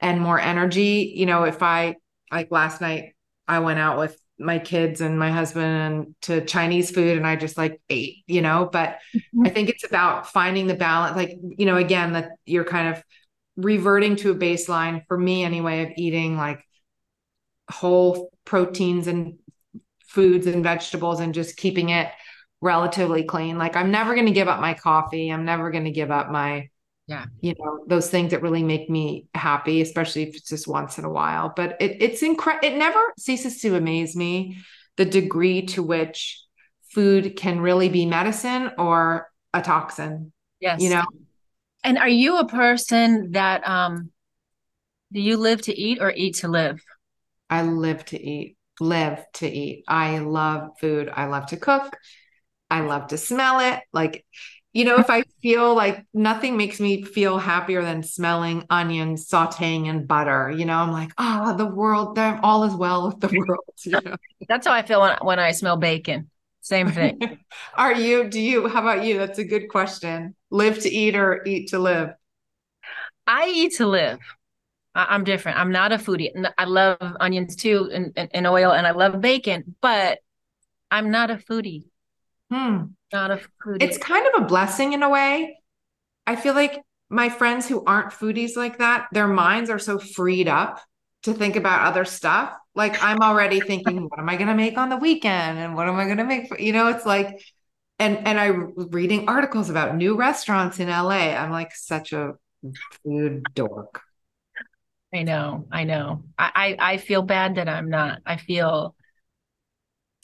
[0.00, 1.14] and more energy.
[1.16, 1.96] You know, if I,
[2.30, 3.14] like last night,
[3.48, 7.36] I went out with my kids and my husband and to Chinese food and I
[7.36, 9.46] just like ate, you know, but mm-hmm.
[9.46, 13.02] I think it's about finding the balance, like, you know, again, that you're kind of
[13.62, 16.64] reverting to a baseline for me anyway of eating like
[17.70, 19.38] whole proteins and
[20.08, 22.08] foods and vegetables and just keeping it
[22.60, 23.58] relatively clean.
[23.58, 25.30] Like I'm never going to give up my coffee.
[25.30, 26.68] I'm never going to give up my
[27.06, 27.26] Yeah.
[27.40, 31.04] you know those things that really make me happy especially if it's just once in
[31.04, 34.58] a while but it, it's incredible it never ceases to amaze me
[34.96, 36.40] the degree to which
[36.94, 40.80] food can really be medicine or a toxin Yes.
[40.82, 41.04] you know
[41.82, 44.10] And are you a person that um
[45.12, 46.80] do you live to eat or eat to live?
[47.48, 49.84] i live to eat live to eat.
[49.86, 51.10] I love food.
[51.14, 51.94] I love to cook.
[52.70, 53.80] I love to smell it.
[53.92, 54.24] Like
[54.72, 59.86] you know if i feel like nothing makes me feel happier than smelling onions sauteing
[59.86, 63.64] in butter you know i'm like oh the world all is well with the world
[63.82, 64.14] you know?
[64.48, 66.30] That's how I feel when, when I smell bacon.
[66.70, 67.18] Same thing.
[67.74, 69.18] Are you, do you, how about you?
[69.18, 70.36] That's a good question.
[70.52, 72.10] Live to eat or eat to live?
[73.26, 74.20] I eat to live.
[74.94, 75.58] I, I'm different.
[75.58, 76.30] I'm not a foodie.
[76.56, 80.20] I love onions too and, and, and oil and I love bacon, but
[80.92, 81.86] I'm not a foodie.
[82.52, 82.84] Hmm.
[83.12, 83.82] Not a foodie.
[83.82, 85.58] It's kind of a blessing in a way.
[86.24, 90.46] I feel like my friends who aren't foodies like that, their minds are so freed
[90.46, 90.80] up
[91.22, 92.54] to think about other stuff.
[92.74, 95.58] Like I'm already thinking, what am I going to make on the weekend?
[95.58, 97.42] And what am I going to make for, you know, it's like,
[97.98, 101.34] and, and I reading articles about new restaurants in LA.
[101.36, 102.34] I'm like such a
[103.04, 104.00] food dork.
[105.12, 105.66] I know.
[105.70, 106.24] I know.
[106.38, 108.20] I, I, I feel bad that I'm not.
[108.24, 108.94] I feel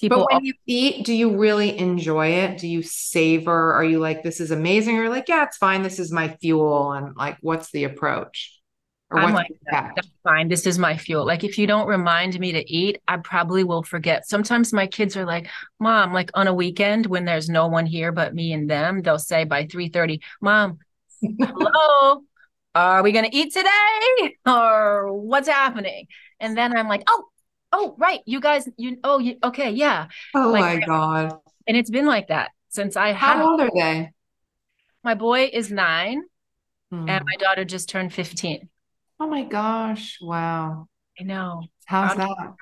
[0.01, 0.19] people.
[0.19, 2.59] But when you eat, do you really enjoy it?
[2.59, 3.73] Do you savor?
[3.73, 4.99] Are you like, this is amazing?
[4.99, 5.83] Or like, yeah, it's fine.
[5.83, 6.93] This is my fuel.
[6.93, 8.56] And like, what's the approach?
[9.11, 9.93] I'm like, that?
[9.95, 10.49] that's fine.
[10.49, 11.25] This is my fuel.
[11.25, 14.29] Like, if you don't remind me to eat, I probably will forget.
[14.29, 18.11] Sometimes my kids are like, Mom, like on a weekend when there's no one here
[18.11, 20.79] but me and them, they'll say by 3 30, Mom,
[21.23, 22.23] hello,
[22.75, 24.37] are we going to eat today?
[24.45, 26.09] Or what's happening?
[26.41, 27.27] And then I'm like, Oh,
[27.73, 28.21] oh, right.
[28.27, 30.09] You guys, you, oh, you, okay, yeah.
[30.35, 31.39] Oh like, my God.
[31.69, 34.11] And it's been like that since I How old are they?
[35.03, 36.23] My boy is nine,
[36.91, 37.09] hmm.
[37.09, 38.69] and my daughter just turned 15.
[39.19, 40.19] Oh my gosh.
[40.21, 40.89] Wow.
[41.19, 41.63] I know.
[41.87, 42.55] How's that?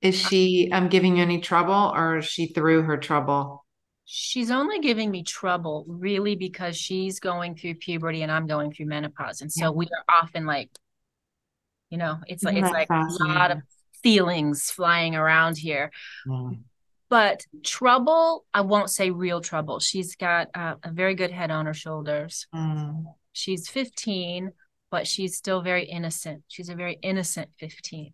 [0.00, 3.64] Is she um giving you any trouble or is she through her trouble?
[4.04, 8.86] She's only giving me trouble really because she's going through puberty and I'm going through
[8.86, 9.40] menopause.
[9.40, 9.70] And so yeah.
[9.70, 10.68] we are often like,
[11.90, 13.58] you know, it's like it's like a lot of
[14.02, 15.92] feelings flying around here.
[16.26, 16.62] Mm.
[17.08, 19.80] But trouble, I won't say real trouble.
[19.80, 22.46] She's got uh, a very good head on her shoulders.
[22.54, 23.04] Mm.
[23.32, 24.52] She's 15
[24.90, 26.42] but she's still very innocent.
[26.48, 28.12] She's a very innocent 15.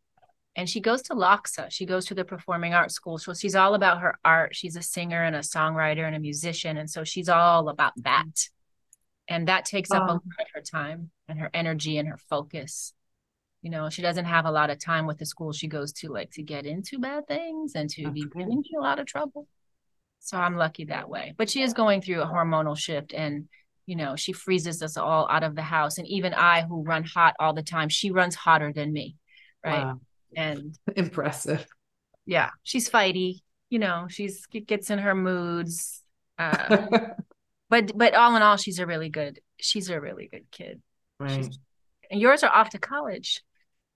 [0.56, 1.70] And she goes to LACHSA.
[1.70, 3.18] She goes to the performing arts school.
[3.18, 4.56] So she's all about her art.
[4.56, 6.78] She's a singer and a songwriter and a musician.
[6.78, 8.48] And so she's all about that.
[9.28, 12.94] And that takes up a lot of her time and her energy and her focus.
[13.60, 16.08] You know, she doesn't have a lot of time with the school she goes to,
[16.08, 19.48] like to get into bad things and to be getting into a lot of trouble.
[20.20, 21.34] So I'm lucky that way.
[21.36, 23.48] But she is going through a hormonal shift and
[23.86, 25.98] you know, she freezes us all out of the house.
[25.98, 29.16] And even I, who run hot all the time, she runs hotter than me.
[29.64, 29.84] Right.
[29.84, 30.00] Wow.
[30.36, 31.64] And impressive.
[32.26, 32.50] Yeah.
[32.64, 33.40] She's fighty.
[33.70, 36.02] You know, she's gets in her moods.
[36.38, 36.86] Uh,
[37.70, 39.40] but but all in all, she's a really good.
[39.58, 40.80] She's a really good kid.
[41.18, 41.44] Right.
[41.44, 41.58] She's,
[42.10, 43.42] and yours are off to college,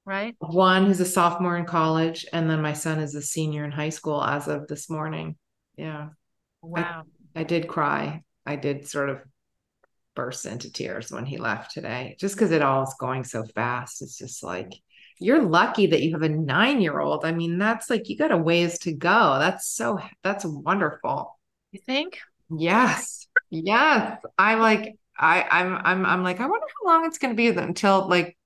[0.05, 0.35] right?
[0.40, 3.90] One who's a sophomore in college, and then my son is a senior in high
[3.90, 5.37] school as of this morning.
[5.76, 6.09] Yeah.
[6.62, 7.05] Wow.
[7.37, 8.22] I, I did cry.
[8.44, 9.20] I did sort of
[10.14, 14.03] burst into tears when he left today, just because it all is going so fast.
[14.03, 14.73] It's just like,
[15.18, 17.25] you're lucky that you have a nine year old.
[17.25, 19.37] I mean, that's like, you got a ways to go.
[19.38, 21.38] That's so, that's wonderful.
[21.73, 22.18] You think?
[22.51, 23.29] Yes.
[23.51, 24.20] Yes.
[24.38, 27.49] I'm like, I, I'm, I'm, I'm like, I wonder how long it's going to be
[27.49, 28.37] until like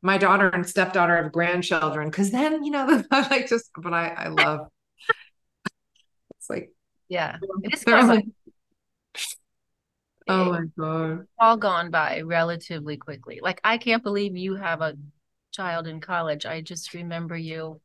[0.00, 2.10] my daughter and stepdaughter have grandchildren.
[2.10, 4.68] Cause then, you know, I like just, but I, I love,
[6.38, 6.72] it's like,
[7.08, 8.24] yeah, it is like,
[10.32, 11.26] Oh my god.
[11.38, 13.40] All gone by relatively quickly.
[13.42, 14.96] Like I can't believe you have a
[15.52, 16.46] child in college.
[16.46, 17.80] I just remember you.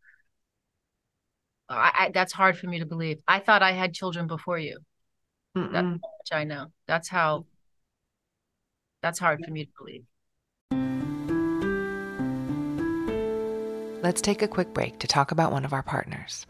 [1.69, 3.19] I, I that's hard for me to believe.
[3.27, 4.79] I thought I had children before you.
[5.57, 5.71] Mm-mm.
[5.71, 6.67] That's how much I know.
[6.87, 7.45] That's how.
[9.01, 10.05] That's hard for me to believe.
[14.01, 16.45] Let's take a quick break to talk about one of our partners.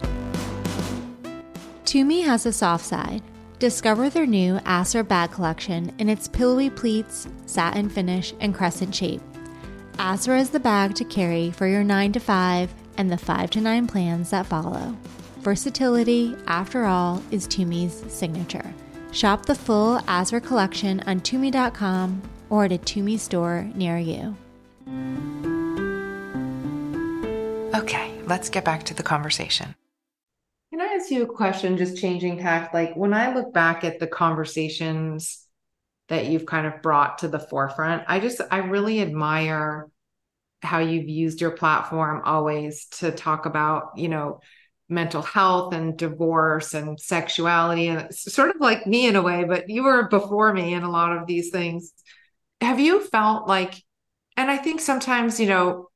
[1.85, 3.23] Tumi has a soft side
[3.59, 9.21] Discover their new Asra bag collection in its pillowy pleats, satin finish, and crescent shape.
[9.97, 13.61] Asra is the bag to carry for your 9 to 5 and the 5 to
[13.61, 14.95] 9 plans that follow.
[15.39, 18.73] Versatility, after all, is Tumi's signature.
[19.11, 24.35] Shop the full Asra collection on Tumi.com or at a Tumi store near you.
[27.73, 29.73] Okay, let's get back to the conversation.
[30.71, 32.73] Can I ask you a question, just changing tack?
[32.73, 35.45] Like when I look back at the conversations
[36.09, 39.87] that you've kind of brought to the forefront, I just, I really admire
[40.61, 44.41] how you've used your platform always to talk about, you know,
[44.89, 49.69] mental health and divorce and sexuality and sort of like me in a way, but
[49.69, 51.93] you were before me in a lot of these things.
[52.61, 53.73] Have you felt like,
[54.35, 55.89] and I think sometimes, you know,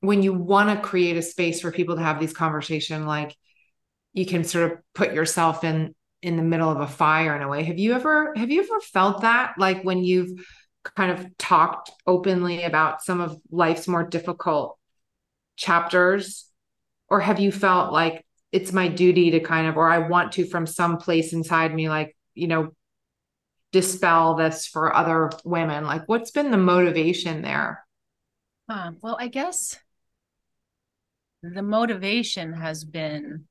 [0.00, 3.36] when you want to create a space for people to have these conversations, like
[4.12, 7.48] you can sort of put yourself in in the middle of a fire in a
[7.48, 7.64] way.
[7.64, 9.54] Have you ever have you ever felt that?
[9.58, 10.46] Like when you've
[10.96, 14.78] kind of talked openly about some of life's more difficult
[15.56, 16.46] chapters?
[17.08, 20.44] Or have you felt like it's my duty to kind of or i want to
[20.44, 22.72] from some place inside me like you know
[23.72, 25.84] dispel this for other women?
[25.84, 27.84] Like what's been the motivation there?
[28.68, 29.78] Um, well i guess
[31.42, 33.46] the motivation has been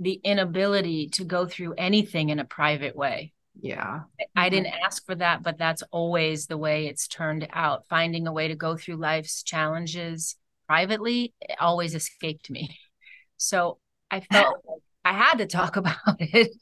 [0.00, 3.32] the inability to go through anything in a private way.
[3.60, 4.02] Yeah.
[4.36, 7.84] I didn't ask for that, but that's always the way it's turned out.
[7.88, 10.36] Finding a way to go through life's challenges
[10.66, 12.76] privately always escaped me.
[13.42, 13.78] So
[14.10, 16.52] I felt like I had to talk about it,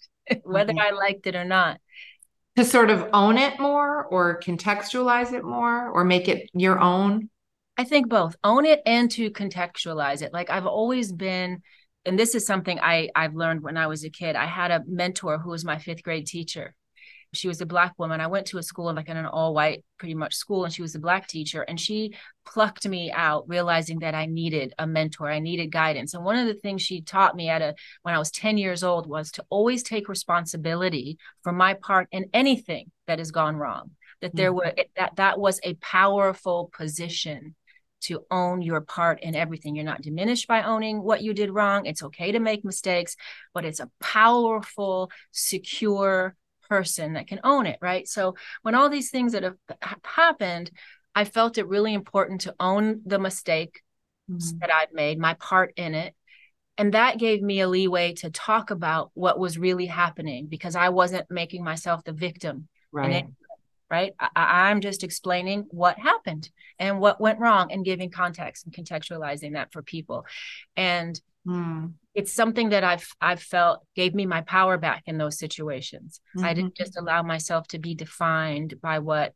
[0.45, 0.81] whether Mhm.
[0.81, 1.81] I liked it or not.
[2.57, 7.31] To sort of own it more or contextualize it more or make it your own.
[7.77, 10.33] I think both own it and to contextualize it.
[10.33, 11.63] Like I've always been,
[12.09, 14.35] and this is something I I've learned when I was a kid.
[14.35, 16.75] I had a mentor who was my fifth grade teacher.
[17.35, 18.23] She was a black woman.
[18.23, 20.81] I went to a school like in an all white pretty much school, and she
[20.81, 21.61] was a black teacher.
[21.61, 22.15] And she
[22.47, 25.31] plucked me out, realizing that I needed a mentor.
[25.31, 26.15] I needed guidance.
[26.15, 28.83] And one of the things she taught me at a when I was 10 years
[28.83, 33.91] old was to always take responsibility for my part in anything that has gone wrong.
[34.23, 34.57] That there mm.
[34.57, 37.55] were that that was a powerful position
[38.01, 39.75] to own your part in everything.
[39.75, 41.87] You're not diminished by owning what you did wrong.
[41.87, 43.17] It's okay to make mistakes,
[43.55, 46.35] but it's a powerful, secure
[46.69, 48.07] person that can own it, right?
[48.07, 49.57] So when all these things that have
[50.03, 50.71] happened,
[51.15, 53.83] I felt it really important to own the mistake
[54.31, 54.59] mm-hmm.
[54.59, 56.15] that I'd made, my part in it.
[56.77, 60.91] And that gave me a leeway to talk about what was really happening because I
[60.91, 62.69] wasn't making myself the victim
[63.03, 63.27] in Right.
[63.91, 64.13] Right?
[64.21, 69.55] I, I'm just explaining what happened and what went wrong and giving context and contextualizing
[69.55, 70.27] that for people.
[70.77, 71.95] And Mm.
[72.15, 76.21] it's something that I've I've felt gave me my power back in those situations.
[76.37, 79.35] I didn't just allow myself to be defined by what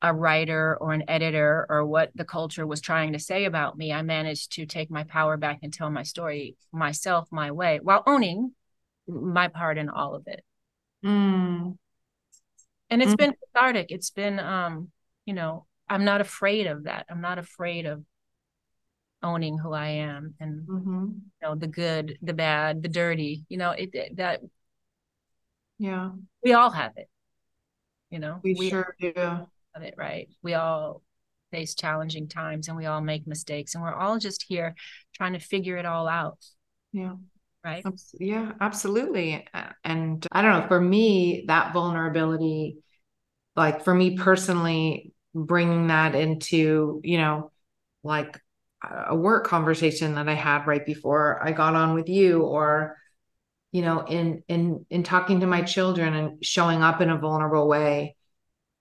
[0.00, 3.92] a writer or an editor or what the culture was trying to say about me.
[3.92, 8.04] I managed to take my power back and tell my story myself, my way, while
[8.06, 8.54] owning
[9.08, 10.44] my part in all of it.
[11.04, 11.78] Mm.
[12.90, 13.18] And it's Mhm.
[13.18, 13.90] been cathartic.
[13.90, 14.90] It's been um,
[15.26, 17.06] you know, I'm not afraid of that.
[17.10, 18.04] I'm not afraid of
[19.22, 21.04] owning who I am and hmm
[21.40, 23.44] you know the good, the bad, the dirty.
[23.48, 24.40] You know, it, it- that
[25.78, 26.12] Yeah.
[26.42, 27.08] we all have it.
[28.10, 29.12] You know, We, all sure do.
[29.12, 30.28] have it, right?
[30.42, 31.02] We all
[31.50, 34.74] face challenging times and we all make mistakes and we're all just here
[35.14, 36.38] trying to figure it all out,
[36.92, 37.16] Yeah.
[37.68, 37.84] Right?
[38.18, 39.46] Yeah, absolutely.
[39.84, 42.78] And I don't know, for me, that vulnerability,
[43.56, 47.52] like for me personally, bringing that into, you know,
[48.02, 48.40] like
[48.82, 52.96] a work conversation that I had right before I got on with you, or,
[53.72, 57.68] you know, in in in talking to my children and showing up in a vulnerable
[57.68, 58.16] way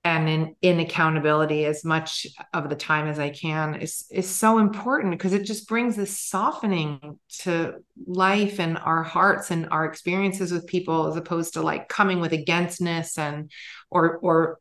[0.07, 4.57] and in in accountability as much of the time as I can is is so
[4.57, 10.51] important because it just brings this softening to life and our hearts and our experiences
[10.51, 13.51] with people as opposed to like coming with againstness and
[13.89, 14.59] or or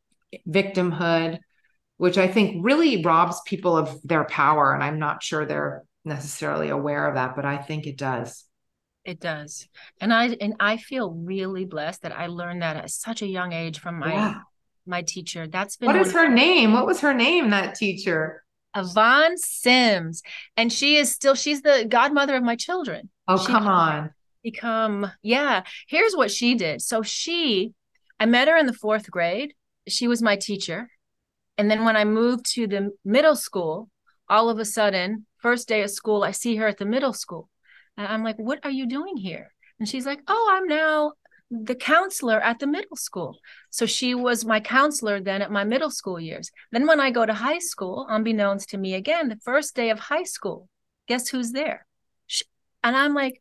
[0.49, 1.39] victimhood
[1.99, 6.69] which I think really robs people of their power and I'm not sure they're necessarily
[6.71, 8.45] aware of that but I think it does
[9.05, 9.69] It does.
[10.01, 13.53] And I and I feel really blessed that I learned that at such a young
[13.53, 14.41] age from my Yeah.
[14.87, 15.47] My teacher.
[15.47, 16.73] That's been what is her name?
[16.73, 18.43] What was her name that teacher?
[18.75, 20.23] Yvonne Sims.
[20.57, 23.09] And she is still she's the godmother of my children.
[23.29, 24.11] oh She- come on.
[24.43, 25.63] become yeah.
[25.89, 26.83] Here's what she did.
[26.83, 27.73] So she
[28.21, 29.55] i met her in the fourth grade.
[29.89, 30.91] She was my teacher.
[31.59, 33.89] And then when i moved to the middle school
[34.29, 37.49] all of a sudden first day of school i see her at the middle school.
[37.97, 39.53] And i'm like what are you doing here?
[39.79, 41.13] And she's like oh i'm now
[41.51, 43.39] the counselor at the middle school
[43.71, 47.25] so she was my counselor then at my middle school years then when i go
[47.25, 50.69] to high school unbeknownst to me again the first day of high school
[51.07, 51.87] guess who's there
[52.27, 52.43] Sh-
[52.83, 53.41] and i'm like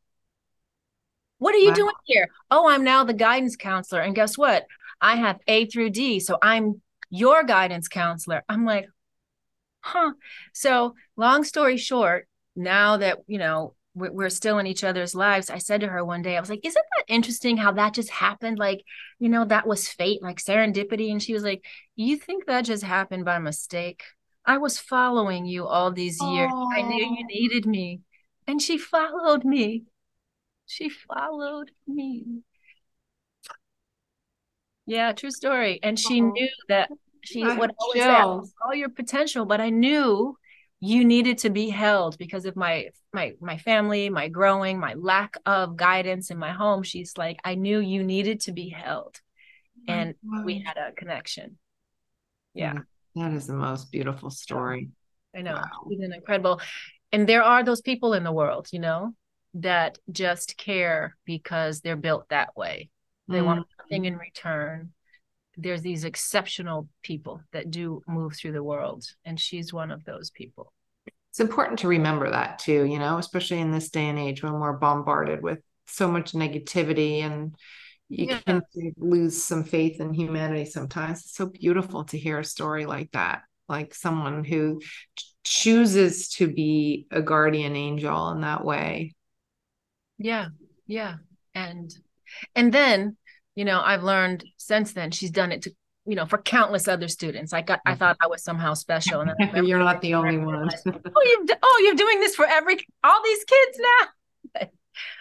[1.38, 1.74] what are you Wow.
[1.74, 2.30] doing here?
[2.50, 4.02] Oh, I'm now the guidance counselor.
[4.02, 4.66] And guess what?
[5.02, 6.20] I have A through D.
[6.20, 8.44] So I'm your guidance counselor.
[8.48, 8.88] I'm like,
[9.82, 10.14] huh.
[10.54, 15.50] So, long story short, now that, you know, we're, we're still in each other's lives,
[15.50, 18.10] I said to her one day, I was like, isn't that interesting how that just
[18.10, 18.60] happened?
[18.60, 18.84] Like,
[19.20, 21.12] you know, that was fate, like serendipity.
[21.12, 21.66] And she was like,
[21.96, 24.04] you think that just happened by mistake?
[24.46, 26.52] I was following you all these years.
[26.54, 28.02] I knew you needed me.
[28.48, 29.86] And she followed me.
[30.68, 32.44] She followed me.
[34.86, 35.80] Yeah, true story.
[35.82, 36.32] And she Aw.
[36.32, 36.90] knew that
[37.24, 38.54] she I would always say, "I chills.
[38.62, 40.38] saw your potential, but I knew
[40.80, 45.38] you needed to be held because of my my my family, my growing, my lack
[45.46, 46.84] of guidance in my home.
[46.84, 49.20] She's like, I knew you needed to be held.
[49.88, 51.58] And we had a connection.
[52.54, 52.80] Yeah.
[53.16, 54.90] That is the most beautiful story.
[55.36, 55.54] I know.
[55.54, 55.90] Wow.
[55.92, 56.60] An incredible.
[57.12, 59.14] And there are those people in the world, you know,
[59.56, 62.90] that just care because they're built that way.
[63.28, 63.66] They want Mm.
[63.80, 64.94] nothing in return.
[65.58, 70.30] There's these exceptional people that do move through the world, and she's one of those
[70.30, 70.74] people.
[71.32, 74.54] It's important to remember that too, you know, especially in this day and age when
[74.54, 77.56] we're bombarded with so much negativity and
[78.08, 78.40] you yeah.
[78.40, 78.62] can
[78.98, 81.22] lose some faith in humanity sometimes.
[81.22, 84.82] It's so beautiful to hear a story like that, like someone who
[85.44, 89.16] chooses to be a guardian angel in that way.
[90.18, 90.48] Yeah,
[90.88, 91.16] yeah,
[91.54, 91.94] and
[92.56, 93.18] and then
[93.56, 95.72] you know I've learned since then she's done it to
[96.06, 97.54] you know for countless other students.
[97.54, 98.00] I got I mm-hmm.
[98.00, 99.34] thought I was somehow special, and
[99.68, 100.70] you're not the only one.
[100.86, 104.68] oh, you oh you're doing this for every all these kids now.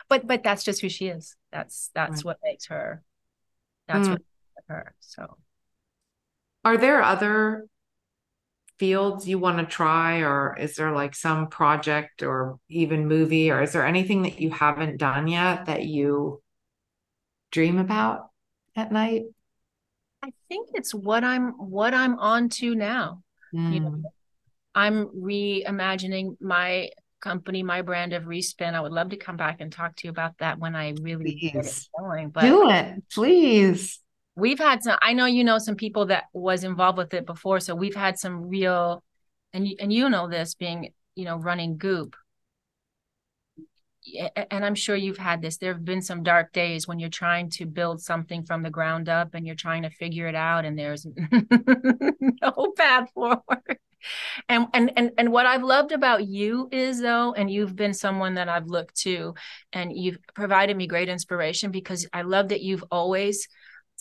[0.09, 1.37] but but that's just who she is.
[1.53, 2.25] That's that's right.
[2.25, 3.03] what makes her.
[3.89, 4.13] That's mm.
[4.13, 4.23] what
[4.69, 4.95] her.
[5.01, 5.37] So,
[6.65, 7.67] are there other
[8.79, 13.63] fields you want to try, or is there like some project or even movie, or
[13.63, 16.43] is there anything that you haven't done yet that you
[17.55, 18.31] dream about
[18.77, 19.23] at night?
[20.23, 23.23] I think it's what I'm what I'm on to now.
[23.55, 23.73] Mm.
[23.73, 24.03] You know, mm.
[24.75, 26.91] I'm reimagining my
[27.21, 28.75] company, my brand of respin.
[28.75, 31.39] I would love to come back and talk to you about that when I really
[31.41, 31.53] please.
[31.53, 32.31] get it going.
[32.31, 34.01] But do it, please.
[34.35, 34.99] We've had some.
[35.01, 38.19] I know you know some people that was involved with it before, so we've had
[38.19, 39.05] some real,
[39.53, 42.17] and and you know this being you know running Goop.
[44.51, 45.57] And I'm sure you've had this.
[45.57, 49.09] There have been some dark days when you're trying to build something from the ground
[49.09, 51.07] up and you're trying to figure it out, and there's
[52.43, 53.79] no path forward
[54.49, 58.35] and and and and what I've loved about you is though, and you've been someone
[58.35, 59.35] that I've looked to,
[59.73, 63.49] and you've provided me great inspiration because I love that you've always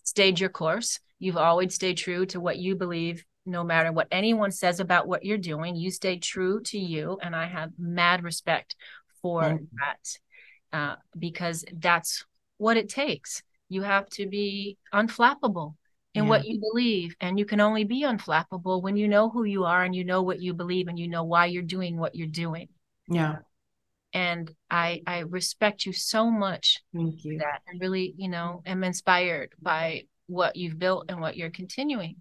[0.03, 0.99] stayed your course.
[1.19, 5.23] You've always stayed true to what you believe, no matter what anyone says about what
[5.23, 5.75] you're doing.
[5.75, 8.75] You stay true to you, and I have mad respect
[9.23, 9.65] for mm-hmm.
[9.79, 12.25] that uh, because that's
[12.57, 13.41] what it takes.
[13.69, 15.73] You have to be unflappable
[16.13, 16.29] in yeah.
[16.29, 17.15] what you believe.
[17.21, 20.21] And you can only be unflappable when you know who you are and you know
[20.21, 22.69] what you believe and you know why you're doing what you're doing.
[23.07, 23.37] Yeah.
[24.13, 26.81] And I I respect you so much.
[26.93, 27.39] Thank you.
[27.39, 32.17] That and really, you know, am inspired by what you've built and what you're continuing.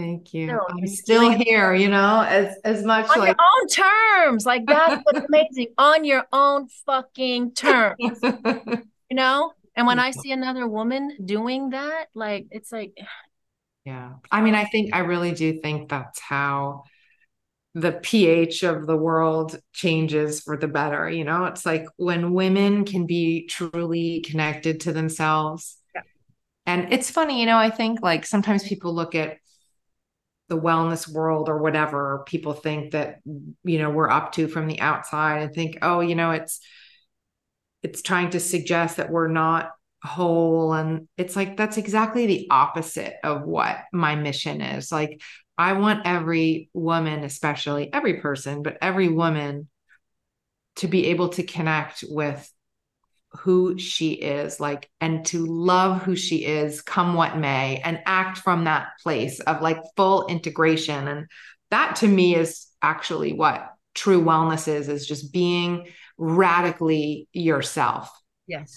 [0.00, 0.48] Thank you.
[0.48, 4.46] So, I'm still here, you know, as as much on like your own terms.
[4.46, 5.74] Like that's what's amazing.
[5.76, 7.96] On your own fucking terms.
[8.00, 8.82] you
[9.16, 9.52] know?
[9.76, 12.96] And when I see another woman doing that, like it's like
[13.84, 14.14] yeah.
[14.32, 16.84] I mean, I think I really do think that's how
[17.74, 21.10] the pH of the world changes for the better.
[21.10, 25.76] You know, it's like when women can be truly connected to themselves.
[25.94, 26.02] Yeah.
[26.64, 29.36] And it's funny, you know, I think like sometimes people look at
[30.50, 33.20] the wellness world or whatever people think that,
[33.64, 36.60] you know, we're up to from the outside and think, oh, you know, it's,
[37.82, 39.70] it's trying to suggest that we're not
[40.04, 40.74] whole.
[40.74, 44.92] And it's like that's exactly the opposite of what my mission is.
[44.92, 45.22] Like
[45.60, 49.68] i want every woman especially every person but every woman
[50.76, 52.50] to be able to connect with
[53.32, 58.38] who she is like and to love who she is come what may and act
[58.38, 61.28] from that place of like full integration and
[61.70, 65.86] that to me is actually what true wellness is is just being
[66.18, 68.10] radically yourself.
[68.46, 68.76] Yes.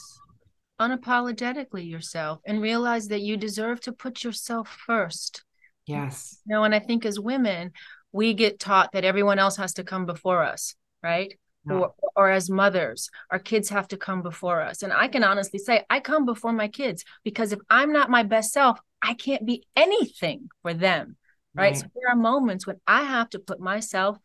[0.80, 5.44] Unapologetically yourself and realize that you deserve to put yourself first.
[5.86, 6.40] Yes.
[6.46, 7.72] You know, and I think as women,
[8.12, 11.34] we get taught that everyone else has to come before us, right?
[11.66, 11.76] No.
[11.76, 14.84] Or, or as mothers, our kids have to come before us.
[14.84, 18.24] And I can honestly say, I come before my kids because if I'm not my
[18.24, 21.16] best self, I can't be anything for them.
[21.56, 21.72] Right?
[21.72, 21.78] right.
[21.78, 24.18] So there are moments when I have to put myself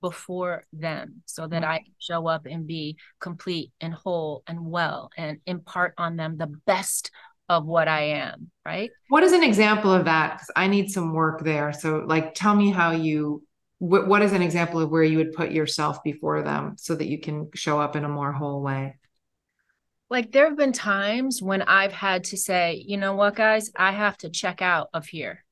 [0.00, 1.70] before them so that mm-hmm.
[1.72, 6.36] I can show up and be complete and whole and well and impart on them
[6.36, 7.10] the best
[7.48, 8.90] of what I am, right?
[9.08, 10.34] What is an example of that?
[10.34, 11.72] Because I need some work there.
[11.72, 13.42] So, like, tell me how you,
[13.78, 17.08] wh- what is an example of where you would put yourself before them so that
[17.08, 18.96] you can show up in a more whole way?
[20.10, 23.92] Like, there have been times when I've had to say, you know what, guys, I
[23.92, 25.44] have to check out of here,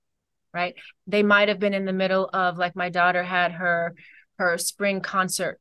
[0.55, 0.75] right?
[1.07, 3.95] They might have been in the middle of, like, my daughter had her
[4.39, 5.61] her spring concert.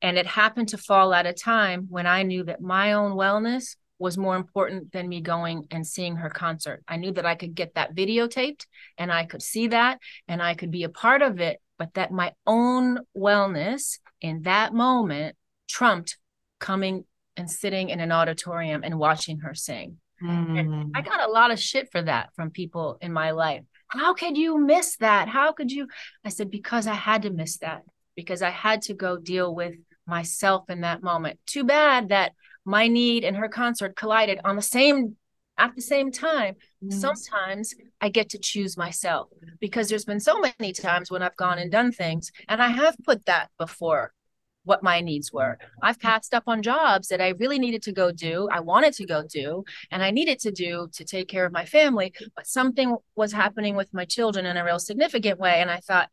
[0.00, 3.76] And it happened to fall at a time when I knew that my own wellness
[4.02, 6.82] was more important than me going and seeing her concert.
[6.86, 8.66] I knew that I could get that videotaped
[8.98, 9.98] and I could see that
[10.28, 14.74] and I could be a part of it, but that my own wellness in that
[14.74, 15.36] moment
[15.68, 16.18] trumped
[16.58, 17.04] coming
[17.36, 19.98] and sitting in an auditorium and watching her sing.
[20.22, 20.90] Mm.
[20.94, 23.62] I got a lot of shit for that from people in my life.
[23.88, 25.28] How could you miss that?
[25.28, 25.88] How could you?
[26.24, 27.82] I said, because I had to miss that
[28.14, 29.74] because I had to go deal with
[30.06, 31.38] myself in that moment.
[31.46, 32.32] Too bad that
[32.64, 35.16] my need and her concert collided on the same
[35.58, 36.54] at the same time.
[36.82, 36.98] Mm-hmm.
[36.98, 39.28] Sometimes I get to choose myself
[39.60, 42.96] because there's been so many times when I've gone and done things and I have
[43.04, 44.12] put that before
[44.64, 45.58] what my needs were.
[45.82, 49.06] I've passed up on jobs that I really needed to go do, I wanted to
[49.06, 52.96] go do, and I needed to do to take care of my family, but something
[53.16, 55.60] was happening with my children in a real significant way.
[55.60, 56.10] And I thought,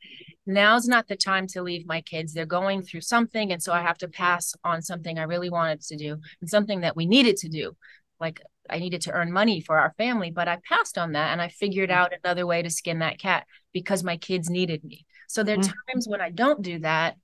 [0.49, 2.33] now's not the time to leave my kids.
[2.33, 3.51] They're going through something.
[3.51, 6.81] And so I have to pass on something I really wanted to do and something
[6.81, 7.75] that we needed to do.
[8.19, 11.41] Like I needed to earn money for our family, but I passed on that and
[11.41, 15.05] I figured out another way to skin that cat because my kids needed me.
[15.27, 15.93] So there are mm-hmm.
[15.93, 17.15] times when I don't do that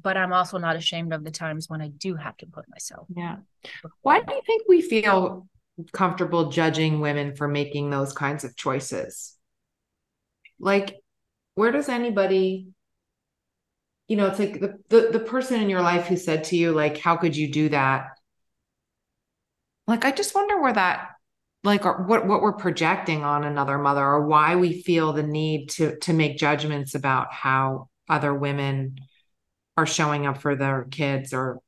[0.00, 3.06] but I'm also not ashamed of the times when I do have to put myself.
[3.14, 3.36] Yeah.
[4.02, 5.46] Why do you think we feel
[5.92, 9.36] comfortable judging women for making those kinds of choices?
[10.58, 10.96] Like,
[11.54, 12.68] where does anybody,
[14.08, 16.72] you know, it's like the, the, the person in your life who said to you,
[16.72, 18.18] like, how could you do that?
[19.86, 21.14] Like, I just wonder where that
[21.64, 25.96] like what what we're projecting on another mother or why we feel the need to
[26.00, 28.98] to make judgments about how other women
[29.76, 31.58] are showing up for their kids or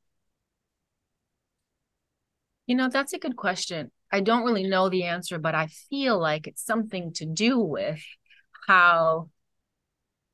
[2.67, 6.17] you know that's a good question i don't really know the answer but i feel
[6.19, 8.01] like it's something to do with
[8.67, 9.29] how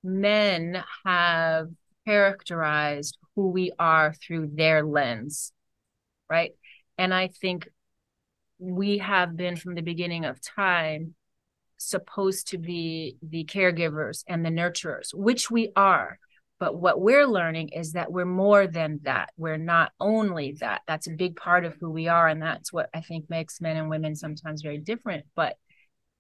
[0.04, 1.68] men have
[2.06, 5.54] characterized who we are through their lens
[6.30, 6.52] right
[6.98, 7.70] and i think
[8.60, 11.16] we have been from the beginning of time
[11.78, 16.20] supposed to be the caregivers and the nurturers which we are
[16.64, 19.32] but what we're learning is that we're more than that.
[19.36, 20.82] We're not only that.
[20.88, 22.26] That's a big part of who we are.
[22.30, 25.26] And that's what I think makes men and women sometimes very different.
[25.36, 25.58] But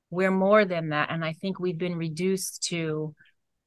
[0.09, 1.11] we're more than that.
[1.11, 3.15] And I think we've been reduced to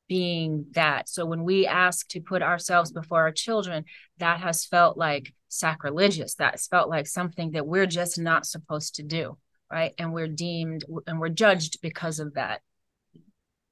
[0.08, 1.08] being that.
[1.08, 3.84] So when we ask to put ourselves before our children,
[4.18, 6.34] that has felt like sacrilegious.
[6.34, 9.36] That's felt like something that we're just not supposed to do.
[9.70, 9.92] Right.
[9.98, 12.60] And we're deemed and we're judged because of that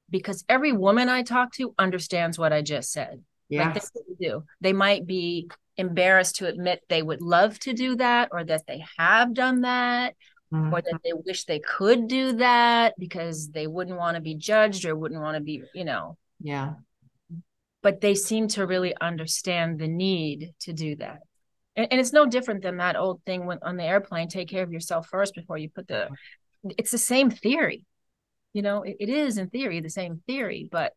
[0.09, 3.23] because every woman I talk to understands what I just said.
[3.49, 3.71] Yeah.
[3.71, 4.43] Like they do.
[4.61, 8.83] They might be embarrassed to admit they would love to do that or that they
[8.97, 10.15] have done that
[10.53, 10.73] mm-hmm.
[10.73, 14.85] or that they wish they could do that because they wouldn't want to be judged
[14.85, 16.17] or wouldn't want to be, you know.
[16.45, 16.73] Yeah.
[17.81, 21.21] But they seem to really understand the need to do that.
[21.75, 24.61] And, and it's no different than that old thing when on the airplane take care
[24.61, 26.09] of yourself first before you put the
[26.77, 27.83] it's the same theory
[28.53, 30.93] you know it, it is in theory the same theory but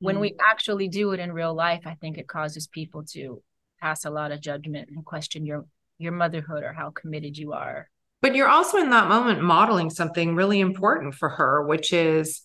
[0.00, 0.36] when we mm.
[0.42, 3.40] actually do it in real life i think it causes people to
[3.80, 5.66] pass a lot of judgment and question your
[5.98, 7.88] your motherhood or how committed you are
[8.22, 12.42] but you're also in that moment modeling something really important for her which is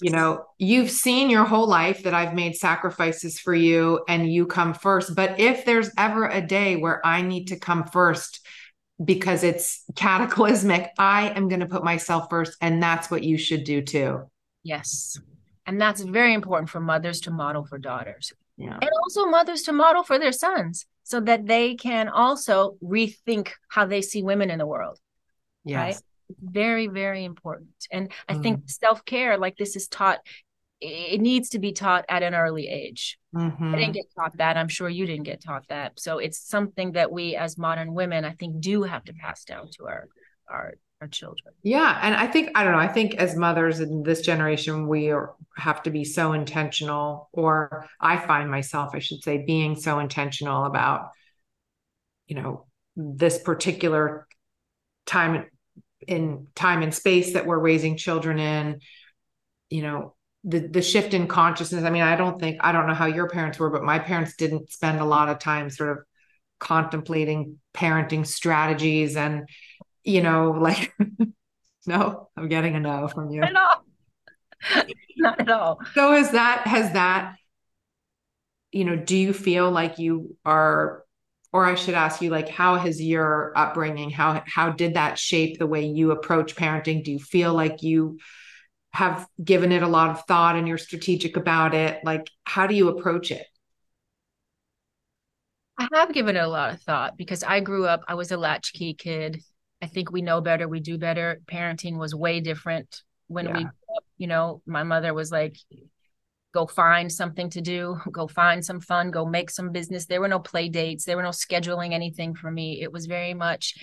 [0.00, 4.46] you know you've seen your whole life that i've made sacrifices for you and you
[4.46, 8.40] come first but if there's ever a day where i need to come first
[9.04, 10.90] because it's cataclysmic.
[10.98, 12.56] I am going to put myself first.
[12.60, 14.28] And that's what you should do too.
[14.62, 15.18] Yes.
[15.66, 18.32] And that's very important for mothers to model for daughters.
[18.56, 18.78] Yeah.
[18.80, 23.86] And also mothers to model for their sons so that they can also rethink how
[23.86, 24.98] they see women in the world.
[25.64, 25.76] Yes.
[25.76, 26.02] Right?
[26.40, 27.68] Very, very important.
[27.90, 28.42] And I mm.
[28.42, 30.20] think self care, like this, is taught
[30.80, 33.18] it needs to be taught at an early age.
[33.34, 33.74] Mm-hmm.
[33.74, 34.56] I didn't get taught that.
[34.56, 35.98] I'm sure you didn't get taught that.
[35.98, 39.70] So it's something that we as modern women, I think, do have to pass down
[39.76, 40.08] to our
[40.48, 41.54] our our children.
[41.62, 42.78] Yeah, and I think I don't know.
[42.78, 47.86] I think as mothers in this generation, we are, have to be so intentional, or
[48.00, 51.10] I find myself, I should say, being so intentional about,
[52.26, 52.66] you know,
[52.96, 54.26] this particular
[55.06, 55.46] time
[56.08, 58.80] in time and space that we're raising children in.
[59.70, 61.84] You know, the the shift in consciousness.
[61.84, 64.36] I mean i don't think i don't know how your parents were but my parents
[64.36, 65.98] didn't spend a lot of time sort of
[66.58, 69.48] contemplating parenting strategies and
[70.02, 70.92] you know like
[71.86, 73.40] no i'm getting a no from you.
[73.40, 73.84] Not at all.
[75.16, 75.80] Not at all.
[75.94, 77.34] So has that has that
[78.72, 81.04] you know do you feel like you are
[81.52, 85.58] or i should ask you like how has your upbringing how how did that shape
[85.58, 87.04] the way you approach parenting?
[87.04, 88.18] Do you feel like you
[88.92, 92.00] have given it a lot of thought and you're strategic about it?
[92.04, 93.46] Like how do you approach it?
[95.78, 98.36] I have given it a lot of thought because i grew up i was a
[98.36, 99.40] latchkey kid.
[99.80, 101.40] I think we know better we do better.
[101.46, 103.56] Parenting was way different when yeah.
[103.56, 103.66] we
[104.18, 104.60] you know?
[104.66, 105.56] My mother was like
[106.54, 110.28] go find something to do go find some fun go make some business there were
[110.28, 113.74] no play dates there were no scheduling anything for me it was very much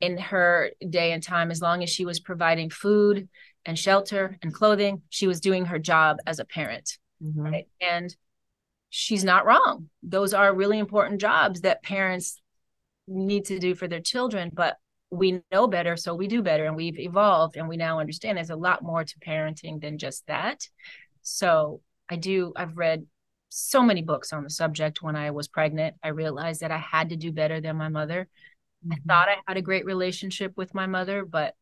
[0.00, 3.28] in her day and time as long as she was providing food
[3.64, 5.02] and shelter and clothing.
[5.08, 6.98] She was doing her job as a parent.
[7.22, 7.40] Mm-hmm.
[7.40, 7.68] Right?
[7.80, 8.14] And
[8.90, 9.88] she's not wrong.
[10.02, 12.40] Those are really important jobs that parents
[13.06, 14.76] need to do for their children, but
[15.10, 16.64] we know better, so we do better.
[16.64, 20.26] And we've evolved and we now understand there's a lot more to parenting than just
[20.26, 20.68] that.
[21.24, 23.06] So I do, I've read
[23.48, 25.96] so many books on the subject when I was pregnant.
[26.02, 28.28] I realized that I had to do better than my mother.
[28.86, 28.92] Mm-hmm.
[28.92, 31.54] I thought I had a great relationship with my mother, but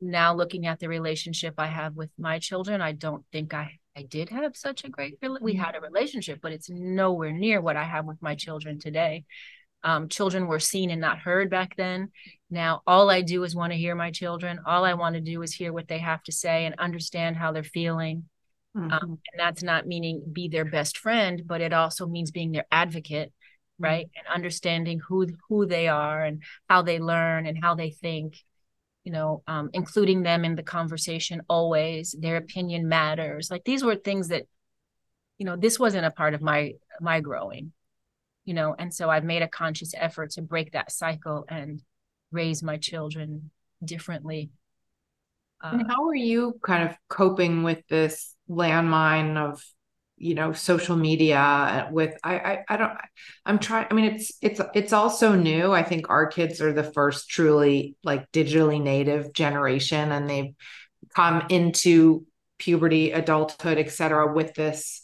[0.00, 4.02] now looking at the relationship I have with my children, I don't think I I
[4.02, 7.84] did have such a great we had a relationship, but it's nowhere near what I
[7.84, 9.24] have with my children today.
[9.84, 12.10] Um, children were seen and not heard back then.
[12.50, 14.60] Now, all I do is want to hear my children.
[14.66, 17.52] All I want to do is hear what they have to say and understand how
[17.52, 18.24] they're feeling.
[18.74, 18.92] Um, mm-hmm.
[18.92, 22.66] Um, and that's not meaning be their best friend, but it also means being their
[22.70, 23.32] advocate,
[23.78, 24.06] right?
[24.06, 24.18] Mm-hmm.
[24.26, 28.36] And understanding who who they are and how they learn and how they think.
[29.04, 32.16] You know, um, including them in the conversation always.
[32.18, 33.50] Their opinion matters.
[33.50, 34.46] Like these were things that,
[35.36, 36.72] you know, this wasn't a part of my
[37.02, 37.72] my growing
[38.44, 41.82] you know and so i've made a conscious effort to break that cycle and
[42.30, 43.50] raise my children
[43.84, 44.50] differently
[45.62, 49.62] uh, and how are you kind of coping with this landmine of
[50.16, 52.92] you know social media uh, with I, I i don't
[53.44, 55.72] i'm trying i mean it's it's it's also new.
[55.72, 60.54] I think our kids are the first truly like digitally native generation and they've
[61.14, 62.26] come into
[62.58, 65.02] puberty adulthood etc with this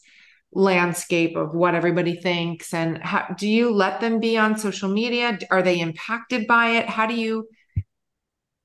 [0.52, 2.74] landscape of what everybody thinks.
[2.74, 5.38] And how, do you let them be on social media?
[5.48, 6.88] Are they impacted by it?
[6.88, 7.48] How do you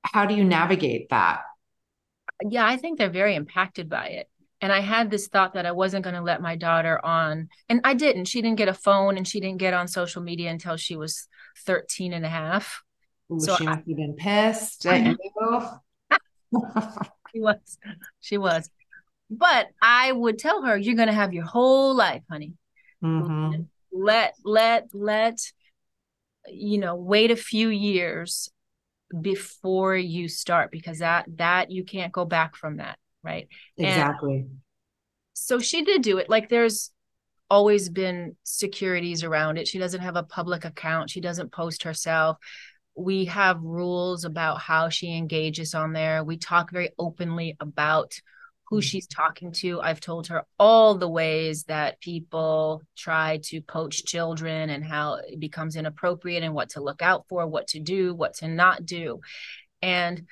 [0.01, 1.41] how do you navigate that?
[2.47, 4.30] Yeah i think they're very impacted by it
[4.66, 7.80] and i had this thought that i wasn't going to let my daughter on and
[7.84, 8.26] i didn't.
[8.26, 11.28] She didn't get a phone and she didn't get on social media until she was
[11.66, 12.82] 13 and a half.
[13.32, 14.86] Ooh, so she must have been pissed.
[14.86, 15.18] At
[17.34, 17.78] she was.
[18.22, 18.70] She was.
[19.30, 22.53] But I would tell her, you're going to have your whole life, honey.
[23.03, 23.61] Mm-hmm.
[23.91, 25.39] Let, let, let,
[26.47, 28.51] you know, wait a few years
[29.20, 32.99] before you start because that, that you can't go back from that.
[33.26, 33.47] Right.
[33.78, 34.36] Exactly.
[34.36, 34.59] And
[35.34, 36.30] so she did do it.
[36.30, 36.91] Like there's
[37.49, 39.67] always been securities around it.
[39.67, 41.09] She doesn't have a public account.
[41.09, 42.38] She doesn't post herself
[42.95, 46.23] we have rules about how she engages on there.
[46.23, 48.19] We talk very openly about
[48.69, 48.84] who mm.
[48.84, 49.82] she's talking to.
[49.82, 55.39] I've told her all the ways that people try to poach children and how it
[55.39, 59.19] becomes inappropriate and what to look out for, what to do, what to not do.
[59.82, 60.26] And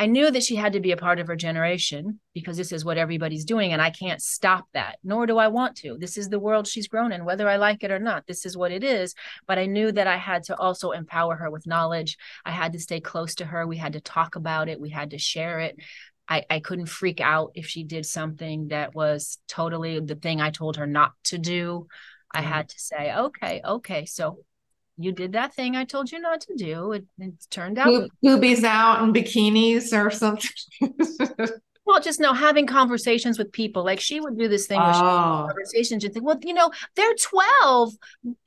[0.00, 2.86] I knew that she had to be a part of her generation because this is
[2.86, 5.98] what everybody's doing, and I can't stop that, nor do I want to.
[5.98, 8.26] This is the world she's grown in, whether I like it or not.
[8.26, 9.14] This is what it is.
[9.46, 12.16] But I knew that I had to also empower her with knowledge.
[12.46, 13.66] I had to stay close to her.
[13.66, 14.80] We had to talk about it.
[14.80, 15.76] We had to share it.
[16.26, 20.48] I, I couldn't freak out if she did something that was totally the thing I
[20.48, 21.88] told her not to do.
[22.32, 24.38] I had to say, okay, okay, so
[25.00, 26.92] you did that thing I told you not to do.
[26.92, 30.50] It, it turned out boobies out and bikinis or something.
[31.84, 33.84] well, just know having conversations with people.
[33.84, 35.46] Like she would do this thing where oh.
[35.48, 37.92] conversations and think, well, you know, they're 12.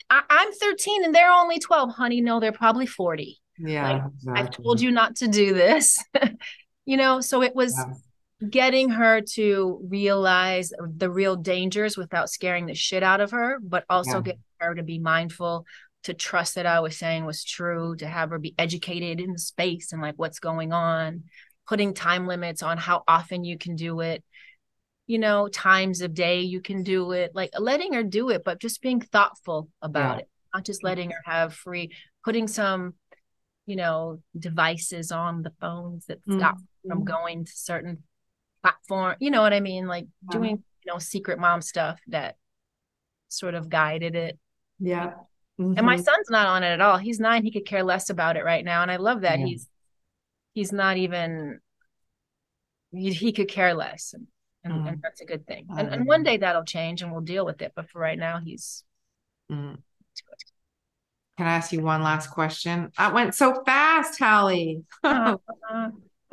[0.10, 1.90] I, am 13 and they're only 12.
[1.96, 3.40] Honey, no, they're probably 40.
[3.60, 3.92] Yeah.
[3.92, 4.42] Like, exactly.
[4.42, 6.04] I've told you not to do this.
[6.86, 8.48] you know so it was yeah.
[8.50, 13.86] getting her to realize the real dangers without scaring the shit out of her but
[13.90, 14.22] also yeah.
[14.22, 15.66] getting her to be mindful
[16.04, 19.40] to trust that i was saying was true to have her be educated in the
[19.40, 21.24] space and like what's going on
[21.68, 24.24] putting time limits on how often you can do it
[25.08, 28.60] you know times of day you can do it like letting her do it but
[28.60, 30.22] just being thoughtful about yeah.
[30.22, 31.92] it not just letting her have free
[32.24, 32.94] putting some
[33.66, 36.40] you know devices on the phones that mm-hmm.
[36.40, 38.04] stop from going to certain
[38.62, 40.38] platform you know what i mean like yeah.
[40.38, 42.36] doing you know secret mom stuff that
[43.30, 44.38] sort of guided it
[44.80, 45.14] yeah
[45.60, 45.78] mm-hmm.
[45.78, 46.04] and my mm-hmm.
[46.04, 48.66] son's not on it at all he's nine he could care less about it right
[48.66, 49.46] now and i love that yeah.
[49.46, 49.68] he's
[50.54, 51.60] he's not even
[52.92, 54.28] he, he could care less and,
[54.64, 54.88] and, mm.
[54.90, 57.62] and, that's a good thing and, and one day that'll change and we'll deal with
[57.62, 58.84] it but for right now he's
[59.52, 59.78] mm.
[61.38, 62.92] Can I ask you one last question?
[62.96, 64.84] I went so fast, Halle.
[65.04, 65.38] uh,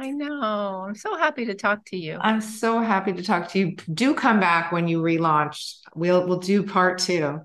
[0.00, 0.84] I know.
[0.86, 2.18] I'm so happy to talk to you.
[2.20, 3.76] I'm so happy to talk to you.
[3.92, 5.76] Do come back when you relaunch.
[5.94, 7.40] We'll we'll do part two.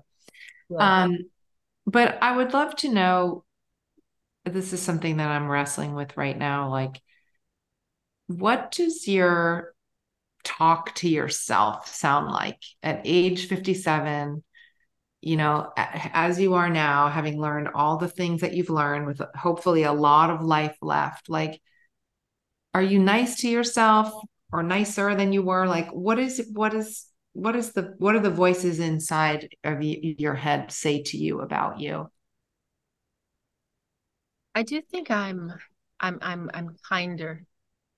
[0.68, 1.04] Yeah.
[1.04, 1.18] Um,
[1.86, 3.44] but I would love to know.
[4.44, 6.70] This is something that I'm wrestling with right now.
[6.70, 7.00] Like,
[8.28, 9.74] what does your
[10.44, 14.42] talk to yourself sound like at age 57?
[15.26, 19.20] you know, as you are now, having learned all the things that you've learned with
[19.34, 21.60] hopefully a lot of life left, like,
[22.72, 24.12] are you nice to yourself
[24.52, 25.66] or nicer than you were?
[25.66, 27.06] Like, what is, what is,
[27.36, 31.78] what is the, what are the voices inside of your head say to you about
[31.78, 32.10] you?
[34.54, 35.52] I do think I'm,
[36.00, 37.44] I'm, I'm, I'm kinder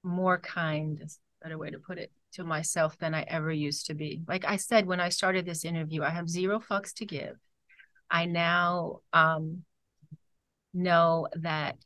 [0.03, 3.87] more kind is a better way to put it to myself than I ever used
[3.87, 4.23] to be.
[4.27, 7.37] Like I said when I started this interview, I have zero fucks to give.
[8.11, 9.63] I now um,
[10.75, 11.77] know that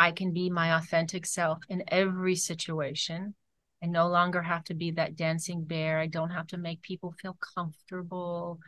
[0.00, 3.34] I can be my authentic self in every situation.
[3.82, 5.98] I no longer have to be that dancing bear.
[5.98, 8.60] I don't have to make people feel comfortable.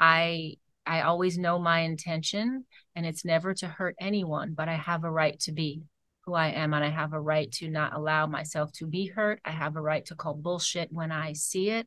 [0.00, 0.56] I
[0.86, 5.10] I always know my intention and it's never to hurt anyone, but I have a
[5.10, 5.82] right to be
[6.24, 9.40] who I am and I have a right to not allow myself to be hurt.
[9.44, 11.86] I have a right to call bullshit when I see it.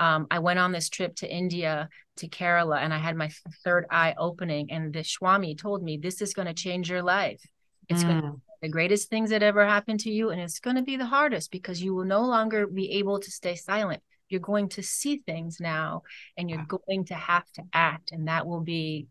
[0.00, 3.30] Um, I went on this trip to India to Kerala and I had my
[3.64, 7.40] third eye opening and the Swami told me this is going to change your life.
[7.88, 8.08] It's mm.
[8.08, 10.96] going to the greatest things that ever happened to you and it's going to be
[10.96, 14.00] the hardest because you will no longer be able to stay silent.
[14.28, 16.02] You're going to see things now
[16.38, 19.08] and you're going to have to act and that will be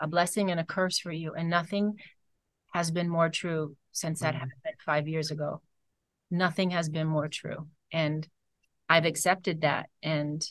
[0.00, 1.96] a blessing and a curse for you and nothing
[2.72, 4.38] has been more true since that mm-hmm.
[4.38, 5.60] happened five years ago.
[6.30, 7.68] Nothing has been more true.
[7.92, 8.26] And
[8.88, 9.88] I've accepted that.
[10.02, 10.42] And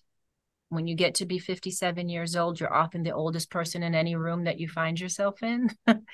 [0.70, 4.16] when you get to be 57 years old, you're often the oldest person in any
[4.16, 5.70] room that you find yourself in.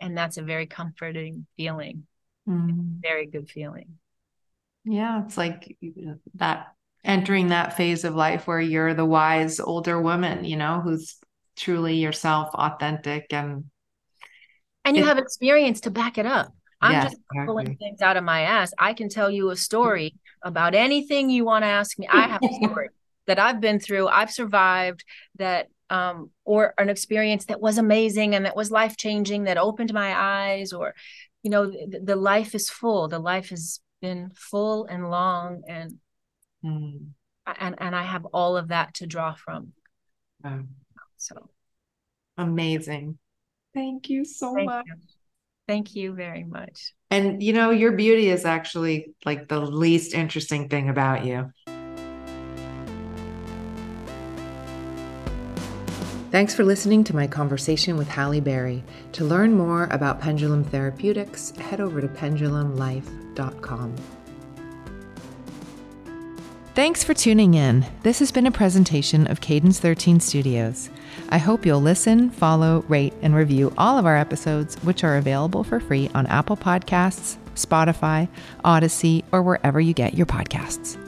[0.00, 2.06] and that's a very comforting feeling.
[2.48, 3.00] Mm.
[3.00, 3.98] Very good feeling.
[4.84, 5.76] Yeah, it's like
[6.34, 6.74] that
[7.04, 11.16] entering that phase of life where you're the wise older woman, you know, who's
[11.56, 13.64] truly yourself, authentic and
[14.84, 16.52] and you it, have experience to back it up.
[16.80, 17.46] I'm yes, just exactly.
[17.46, 18.72] pulling things out of my ass.
[18.78, 22.06] I can tell you a story about anything you want to ask me.
[22.06, 22.88] I have a story
[23.26, 25.04] that I've been through, I've survived
[25.36, 29.92] that um, or an experience that was amazing and that was life changing that opened
[29.92, 30.94] my eyes or
[31.42, 35.94] you know the, the, life is full the life has been full and long and
[36.64, 37.06] mm.
[37.58, 39.72] and and i have all of that to draw from
[41.16, 41.50] so
[42.38, 43.18] amazing
[43.74, 44.86] Thank you so Thank much.
[44.86, 44.94] You.
[45.66, 46.94] Thank you very much.
[47.10, 51.50] And you know, your beauty is actually like the least interesting thing about you.
[56.34, 58.82] Thanks for listening to my conversation with Halle Berry.
[59.12, 63.94] To learn more about Pendulum Therapeutics, head over to pendulumlife.com.
[66.74, 67.86] Thanks for tuning in.
[68.02, 70.90] This has been a presentation of Cadence 13 Studios.
[71.28, 75.62] I hope you'll listen, follow, rate, and review all of our episodes, which are available
[75.62, 78.26] for free on Apple Podcasts, Spotify,
[78.64, 80.98] Audacy, or wherever you get your podcasts.